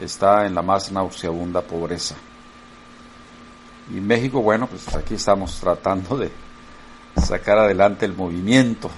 está 0.00 0.46
en 0.46 0.54
la 0.54 0.62
más 0.62 0.90
nauseabunda 0.92 1.62
pobreza. 1.62 2.16
Y 3.90 4.00
México, 4.00 4.42
bueno, 4.42 4.66
pues 4.66 4.94
aquí 4.94 5.14
estamos 5.14 5.58
tratando 5.60 6.16
de 6.16 6.30
sacar 7.16 7.58
adelante 7.58 8.04
el 8.04 8.14
movimiento. 8.14 8.90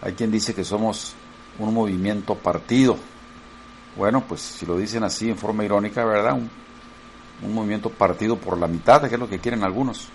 Hay 0.00 0.14
quien 0.14 0.30
dice 0.30 0.54
que 0.54 0.64
somos 0.64 1.14
un 1.58 1.74
movimiento 1.74 2.34
partido. 2.34 2.96
Bueno, 3.96 4.24
pues 4.26 4.40
si 4.40 4.66
lo 4.66 4.76
dicen 4.76 5.04
así 5.04 5.28
en 5.28 5.36
forma 5.36 5.64
irónica, 5.64 6.04
¿verdad? 6.04 6.34
Un, 6.34 6.50
un 7.42 7.54
movimiento 7.54 7.90
partido 7.90 8.36
por 8.36 8.58
la 8.58 8.66
mitad, 8.66 9.06
que 9.08 9.14
es 9.14 9.20
lo 9.20 9.28
que 9.28 9.38
quieren 9.38 9.64
algunos. 9.64 10.08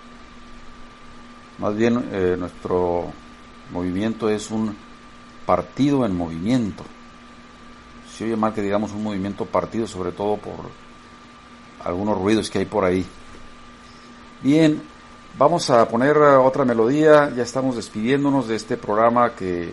Más 1.59 1.75
bien 1.75 2.09
eh, 2.11 2.35
nuestro 2.37 3.11
movimiento 3.71 4.29
es 4.29 4.51
un 4.51 4.75
partido 5.45 6.05
en 6.05 6.15
movimiento. 6.15 6.83
Si 8.11 8.23
oye 8.23 8.35
mal 8.35 8.53
que 8.53 8.61
digamos 8.61 8.91
un 8.91 9.03
movimiento 9.03 9.45
partido, 9.45 9.87
sobre 9.87 10.11
todo 10.11 10.37
por 10.37 10.69
algunos 11.83 12.17
ruidos 12.17 12.49
que 12.49 12.59
hay 12.59 12.65
por 12.65 12.83
ahí. 12.83 13.05
Bien, 14.41 14.81
vamos 15.37 15.69
a 15.69 15.87
poner 15.87 16.17
otra 16.17 16.65
melodía. 16.65 17.31
Ya 17.35 17.43
estamos 17.43 17.75
despidiéndonos 17.75 18.47
de 18.47 18.55
este 18.55 18.77
programa 18.77 19.33
que 19.35 19.63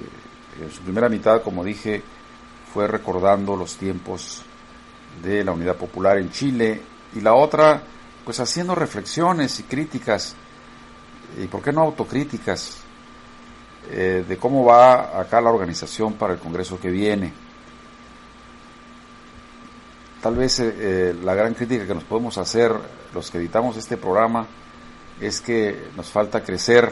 en 0.60 0.70
su 0.72 0.82
primera 0.82 1.08
mitad, 1.08 1.42
como 1.42 1.64
dije, 1.64 2.02
fue 2.72 2.86
recordando 2.86 3.56
los 3.56 3.76
tiempos 3.76 4.42
de 5.22 5.44
la 5.44 5.52
Unidad 5.52 5.76
Popular 5.76 6.18
en 6.18 6.30
Chile 6.30 6.80
y 7.14 7.20
la 7.20 7.34
otra, 7.34 7.82
pues 8.24 8.38
haciendo 8.40 8.74
reflexiones 8.74 9.58
y 9.60 9.62
críticas, 9.64 10.34
y 11.42 11.46
por 11.46 11.62
qué 11.62 11.72
no 11.72 11.82
autocríticas, 11.82 12.78
eh, 13.90 14.24
de 14.26 14.36
cómo 14.36 14.64
va 14.64 15.18
acá 15.20 15.40
la 15.40 15.50
organización 15.50 16.14
para 16.14 16.34
el 16.34 16.38
Congreso 16.38 16.80
que 16.80 16.90
viene. 16.90 17.32
Tal 20.20 20.34
vez 20.34 20.58
eh, 20.60 20.74
eh, 20.76 21.16
la 21.22 21.34
gran 21.34 21.54
crítica 21.54 21.86
que 21.86 21.94
nos 21.94 22.04
podemos 22.04 22.36
hacer 22.38 22.72
los 23.14 23.30
que 23.30 23.38
editamos 23.38 23.76
este 23.76 23.96
programa 23.96 24.46
es 25.20 25.40
que 25.40 25.88
nos 25.96 26.10
falta 26.10 26.42
crecer 26.42 26.90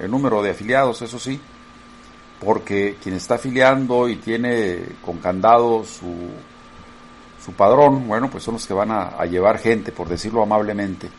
el 0.00 0.10
número 0.10 0.42
de 0.42 0.50
afiliados, 0.50 1.02
eso 1.02 1.18
sí, 1.18 1.40
porque 2.38 2.96
quien 3.02 3.16
está 3.16 3.34
afiliando 3.34 4.08
y 4.08 4.16
tiene 4.16 4.84
con 5.04 5.18
candado 5.18 5.84
su, 5.84 6.14
su 7.44 7.52
padrón, 7.52 8.06
bueno, 8.06 8.30
pues 8.30 8.44
son 8.44 8.54
los 8.54 8.66
que 8.66 8.72
van 8.72 8.92
a 8.92 9.24
llevar 9.26 9.58
gente, 9.58 9.92
por 9.92 10.08
decirlo 10.08 10.42
amablemente, 10.42 11.10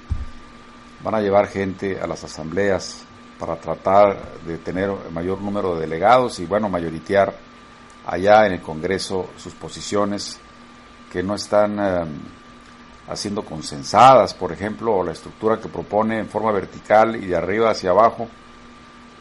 van 1.03 1.15
a 1.15 1.21
llevar 1.21 1.47
gente 1.47 1.99
a 1.99 2.07
las 2.07 2.23
asambleas, 2.23 3.05
para 3.41 3.55
tratar 3.55 4.21
de 4.45 4.59
tener 4.59 4.91
mayor 5.11 5.41
número 5.41 5.73
de 5.73 5.81
delegados 5.81 6.39
y 6.39 6.45
bueno, 6.45 6.69
mayoritear 6.69 7.33
allá 8.05 8.45
en 8.45 8.53
el 8.53 8.61
Congreso 8.61 9.31
sus 9.35 9.55
posiciones 9.55 10.39
que 11.11 11.23
no 11.23 11.33
están 11.33 11.79
eh, 11.79 12.05
haciendo 13.09 13.43
consensadas, 13.43 14.35
por 14.35 14.51
ejemplo, 14.51 15.03
la 15.03 15.13
estructura 15.13 15.59
que 15.59 15.69
propone 15.69 16.19
en 16.19 16.29
forma 16.29 16.51
vertical 16.51 17.15
y 17.15 17.25
de 17.25 17.35
arriba 17.35 17.71
hacia 17.71 17.89
abajo 17.89 18.27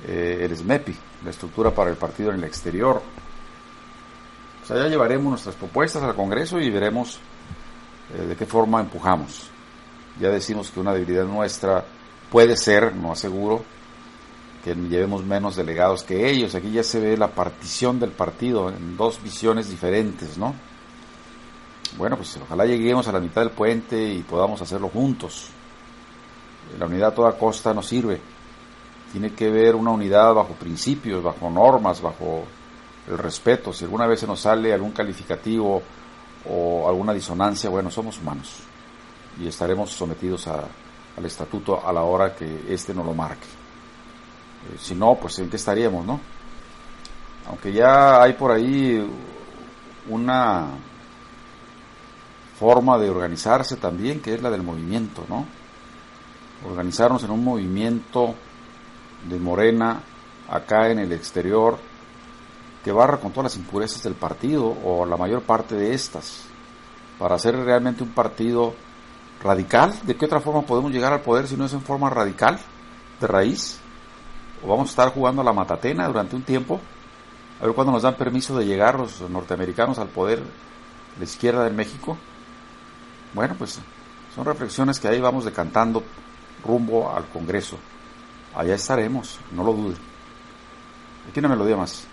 eh, 0.06 0.40
el 0.42 0.54
SMEPI, 0.54 0.94
la 1.24 1.30
estructura 1.30 1.70
para 1.70 1.88
el 1.88 1.96
partido 1.96 2.28
en 2.28 2.36
el 2.36 2.44
exterior. 2.44 3.00
O 4.62 4.66
sea, 4.66 4.76
ya 4.76 4.88
llevaremos 4.88 5.30
nuestras 5.30 5.54
propuestas 5.54 6.02
al 6.02 6.14
Congreso 6.14 6.60
y 6.60 6.68
veremos 6.68 7.18
eh, 8.14 8.26
de 8.26 8.36
qué 8.36 8.44
forma 8.44 8.80
empujamos. 8.80 9.48
Ya 10.20 10.28
decimos 10.28 10.70
que 10.70 10.78
una 10.78 10.92
debilidad 10.92 11.24
nuestra 11.24 11.82
puede 12.30 12.54
ser, 12.58 12.94
no 12.94 13.12
aseguro, 13.12 13.64
que 14.64 14.74
llevemos 14.74 15.24
menos 15.24 15.56
delegados 15.56 16.02
que 16.02 16.30
ellos. 16.30 16.54
Aquí 16.54 16.70
ya 16.70 16.82
se 16.82 17.00
ve 17.00 17.16
la 17.16 17.28
partición 17.28 17.98
del 17.98 18.10
partido 18.10 18.68
en 18.68 18.96
dos 18.96 19.22
visiones 19.22 19.68
diferentes, 19.70 20.36
¿no? 20.38 20.54
Bueno, 21.96 22.16
pues 22.16 22.38
ojalá 22.42 22.66
lleguemos 22.66 23.08
a 23.08 23.12
la 23.12 23.20
mitad 23.20 23.40
del 23.42 23.50
puente 23.50 24.12
y 24.12 24.22
podamos 24.22 24.62
hacerlo 24.62 24.88
juntos. 24.88 25.48
La 26.78 26.86
unidad 26.86 27.08
a 27.08 27.14
toda 27.14 27.38
costa 27.38 27.74
no 27.74 27.82
sirve. 27.82 28.20
Tiene 29.10 29.32
que 29.32 29.50
ver 29.50 29.74
una 29.74 29.90
unidad 29.90 30.34
bajo 30.34 30.54
principios, 30.54 31.22
bajo 31.22 31.50
normas, 31.50 32.00
bajo 32.00 32.44
el 33.08 33.18
respeto. 33.18 33.72
Si 33.72 33.84
alguna 33.84 34.06
vez 34.06 34.20
se 34.20 34.26
nos 34.26 34.40
sale 34.40 34.72
algún 34.72 34.92
calificativo 34.92 35.82
o 36.48 36.88
alguna 36.88 37.12
disonancia, 37.12 37.68
bueno, 37.70 37.90
somos 37.90 38.18
humanos 38.18 38.60
y 39.40 39.48
estaremos 39.48 39.90
sometidos 39.90 40.46
al 40.46 41.24
estatuto 41.24 41.84
a 41.84 41.92
la 41.92 42.02
hora 42.02 42.34
que 42.34 42.66
éste 42.68 42.94
nos 42.94 43.04
lo 43.04 43.14
marque. 43.14 43.59
Si 44.78 44.94
no, 44.94 45.14
pues 45.14 45.38
en 45.38 45.48
qué 45.48 45.56
estaríamos, 45.56 46.04
¿no? 46.04 46.20
Aunque 47.48 47.72
ya 47.72 48.22
hay 48.22 48.34
por 48.34 48.52
ahí 48.52 49.04
una 50.08 50.68
forma 52.58 52.98
de 52.98 53.08
organizarse 53.08 53.76
también, 53.76 54.20
que 54.20 54.34
es 54.34 54.42
la 54.42 54.50
del 54.50 54.62
movimiento, 54.62 55.24
¿no? 55.28 55.46
Organizarnos 56.68 57.24
en 57.24 57.30
un 57.30 57.42
movimiento 57.42 58.34
de 59.28 59.38
Morena 59.38 60.00
acá 60.48 60.90
en 60.90 60.98
el 60.98 61.12
exterior 61.12 61.78
que 62.84 62.92
barra 62.92 63.18
con 63.18 63.32
todas 63.32 63.52
las 63.52 63.56
impurezas 63.56 64.02
del 64.02 64.14
partido 64.14 64.76
o 64.84 65.04
la 65.06 65.16
mayor 65.16 65.42
parte 65.42 65.74
de 65.74 65.94
estas 65.94 66.44
para 67.18 67.34
hacer 67.34 67.56
realmente 67.56 68.02
un 68.02 68.10
partido 68.10 68.74
radical. 69.42 69.94
¿De 70.02 70.16
qué 70.16 70.24
otra 70.24 70.40
forma 70.40 70.62
podemos 70.62 70.92
llegar 70.92 71.12
al 71.12 71.20
poder 71.20 71.46
si 71.46 71.56
no 71.56 71.66
es 71.66 71.72
en 71.72 71.82
forma 71.82 72.08
radical, 72.10 72.58
de 73.20 73.26
raíz? 73.26 73.79
O 74.64 74.68
vamos 74.68 74.88
a 74.88 74.90
estar 74.90 75.08
jugando 75.12 75.42
a 75.42 75.44
la 75.44 75.52
matatena 75.52 76.06
durante 76.06 76.36
un 76.36 76.42
tiempo 76.42 76.80
A 77.60 77.66
ver 77.66 77.74
cuándo 77.74 77.92
nos 77.92 78.02
dan 78.02 78.16
permiso 78.16 78.56
de 78.56 78.64
llegar 78.64 78.98
los 78.98 79.20
norteamericanos 79.20 79.98
al 79.98 80.08
poder, 80.08 80.42
la 81.18 81.24
izquierda 81.24 81.64
de 81.64 81.70
México. 81.70 82.16
Bueno, 83.34 83.54
pues 83.58 83.78
son 84.34 84.44
reflexiones 84.46 84.98
que 84.98 85.08
ahí 85.08 85.20
vamos 85.20 85.44
decantando 85.44 86.02
rumbo 86.64 87.14
al 87.14 87.26
Congreso. 87.26 87.76
Allá 88.54 88.74
estaremos, 88.74 89.38
no 89.52 89.62
lo 89.62 89.74
duden. 89.74 89.98
Aquí 91.28 91.38
una 91.40 91.50
melodía 91.50 91.76
más. 91.76 92.06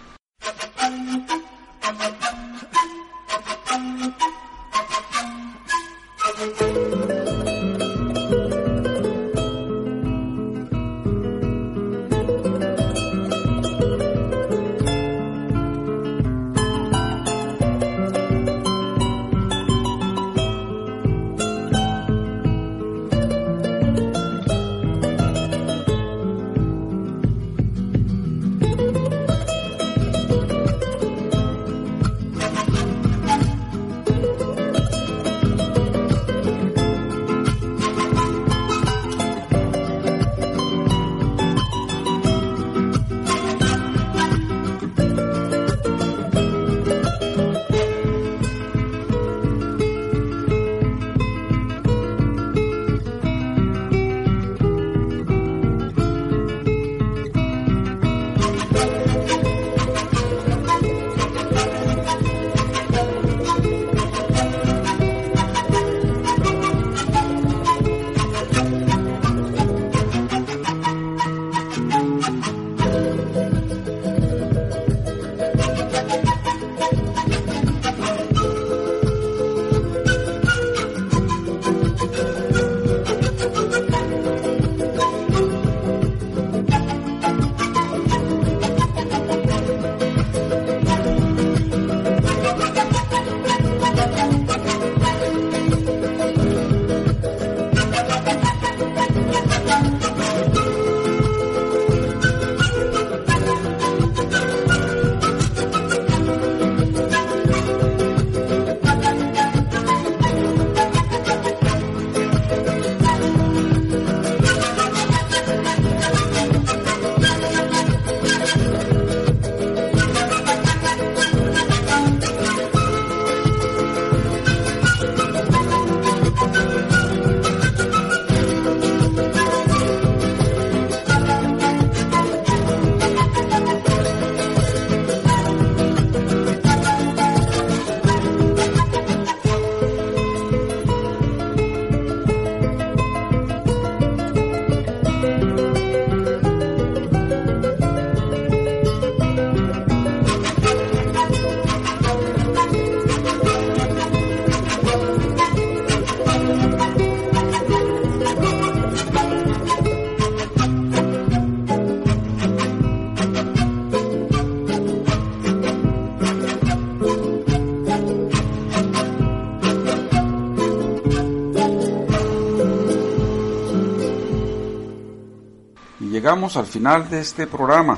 Llegamos 176.28 176.58
al 176.58 176.66
final 176.66 177.10
de 177.10 177.22
este 177.22 177.48
programa. 177.48 177.98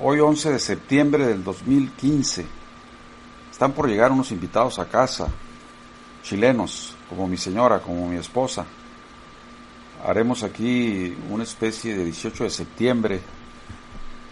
Hoy 0.00 0.20
11 0.20 0.52
de 0.52 0.58
septiembre 0.60 1.26
del 1.26 1.42
2015. 1.42 2.46
Están 3.50 3.72
por 3.72 3.88
llegar 3.88 4.12
unos 4.12 4.30
invitados 4.30 4.78
a 4.78 4.88
casa, 4.88 5.26
chilenos, 6.22 6.94
como 7.08 7.26
mi 7.26 7.36
señora, 7.36 7.80
como 7.80 8.06
mi 8.06 8.14
esposa. 8.14 8.64
Haremos 10.06 10.44
aquí 10.44 11.16
una 11.28 11.42
especie 11.42 11.96
de 11.96 12.04
18 12.04 12.44
de 12.44 12.50
septiembre, 12.50 13.20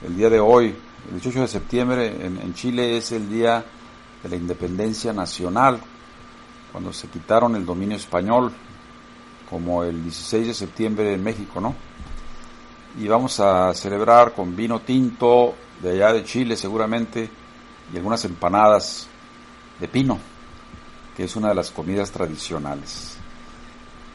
el 0.07 0.17
día 0.17 0.31
de 0.31 0.39
hoy. 0.39 0.67
El 1.09 1.15
18 1.15 1.41
de 1.41 1.49
septiembre 1.49 2.25
en, 2.25 2.55
Chile 2.55 2.97
es 2.97 3.11
el 3.11 3.29
día 3.29 3.65
de 4.23 4.29
la 4.29 4.37
independencia 4.37 5.13
nacional, 5.13 5.81
cuando 6.71 6.93
se 6.93 7.09
quitaron 7.09 7.57
el 7.57 7.67
dominio 7.67 7.97
español, 7.97 8.53
como 9.51 9.83
el 9.83 10.01
16 10.01 10.47
de 10.47 10.55
septiembre 10.55 11.13
en 11.13 11.25
México, 11.25 11.61
¿no? 11.61 11.75
Y 12.99 13.09
vamos 13.09 13.41
a 13.41 13.75
celebrar 13.75 14.33
con 14.33 14.55
vino 14.55 14.81
tinto 14.81 15.55
de 15.83 15.93
allá 15.93 16.13
de 16.13 16.25
Chile 16.25 16.57
seguramente 16.57 17.29
y 17.93 17.97
algunas 17.97 18.25
empanadas 18.25 19.09
de 19.81 19.89
pino, 19.89 20.19
que 21.17 21.25
es 21.25 21.37
una 21.37 21.49
de 21.49 21.55
las 21.55 21.71
comidas 21.71 22.11
tradicionales. 22.11 23.17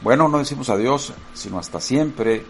Bueno, 0.02 0.30
no 0.30 0.40
decimos 0.40 0.70
adiós, 0.70 1.14
sino 1.34 1.60
hasta 1.60 1.82
siempre, 1.82 2.46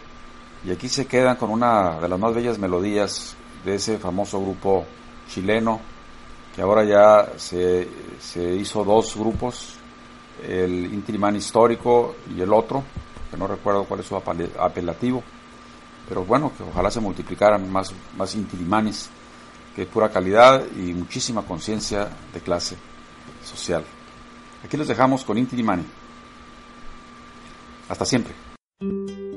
y 0.63 0.71
aquí 0.71 0.87
se 0.87 1.07
quedan 1.07 1.35
con 1.37 1.49
una 1.49 1.99
de 1.99 2.07
las 2.07 2.19
más 2.19 2.33
bellas 2.33 2.59
melodías 2.59 3.35
de 3.65 3.75
ese 3.75 3.97
famoso 3.97 4.39
grupo 4.39 4.85
chileno, 5.27 5.79
que 6.55 6.61
ahora 6.61 6.83
ya 6.83 7.37
se, 7.37 7.87
se 8.19 8.55
hizo 8.55 8.83
dos 8.83 9.15
grupos, 9.15 9.75
el 10.47 10.85
Intimán 10.93 11.35
histórico 11.35 12.15
y 12.35 12.39
el 12.41 12.53
otro, 12.53 12.83
que 13.31 13.37
no 13.37 13.47
recuerdo 13.47 13.85
cuál 13.85 14.01
es 14.01 14.05
su 14.05 14.15
apelativo 14.15 15.23
pero 16.09 16.25
bueno, 16.25 16.51
que 16.57 16.63
ojalá 16.63 16.89
se 16.89 16.99
multiplicaran 16.99 17.71
más, 17.71 17.93
más 18.17 18.35
que 19.75 19.85
pura 19.85 20.09
calidad 20.09 20.65
y 20.75 20.91
muchísima 20.93 21.43
conciencia 21.43 22.09
de 22.33 22.41
clase 22.41 22.75
social. 23.45 23.85
Aquí 24.65 24.75
los 24.75 24.87
dejamos 24.87 25.23
con 25.23 25.37
Intilimani. 25.37 25.85
Hasta 27.87 28.05
siempre. 28.05 29.28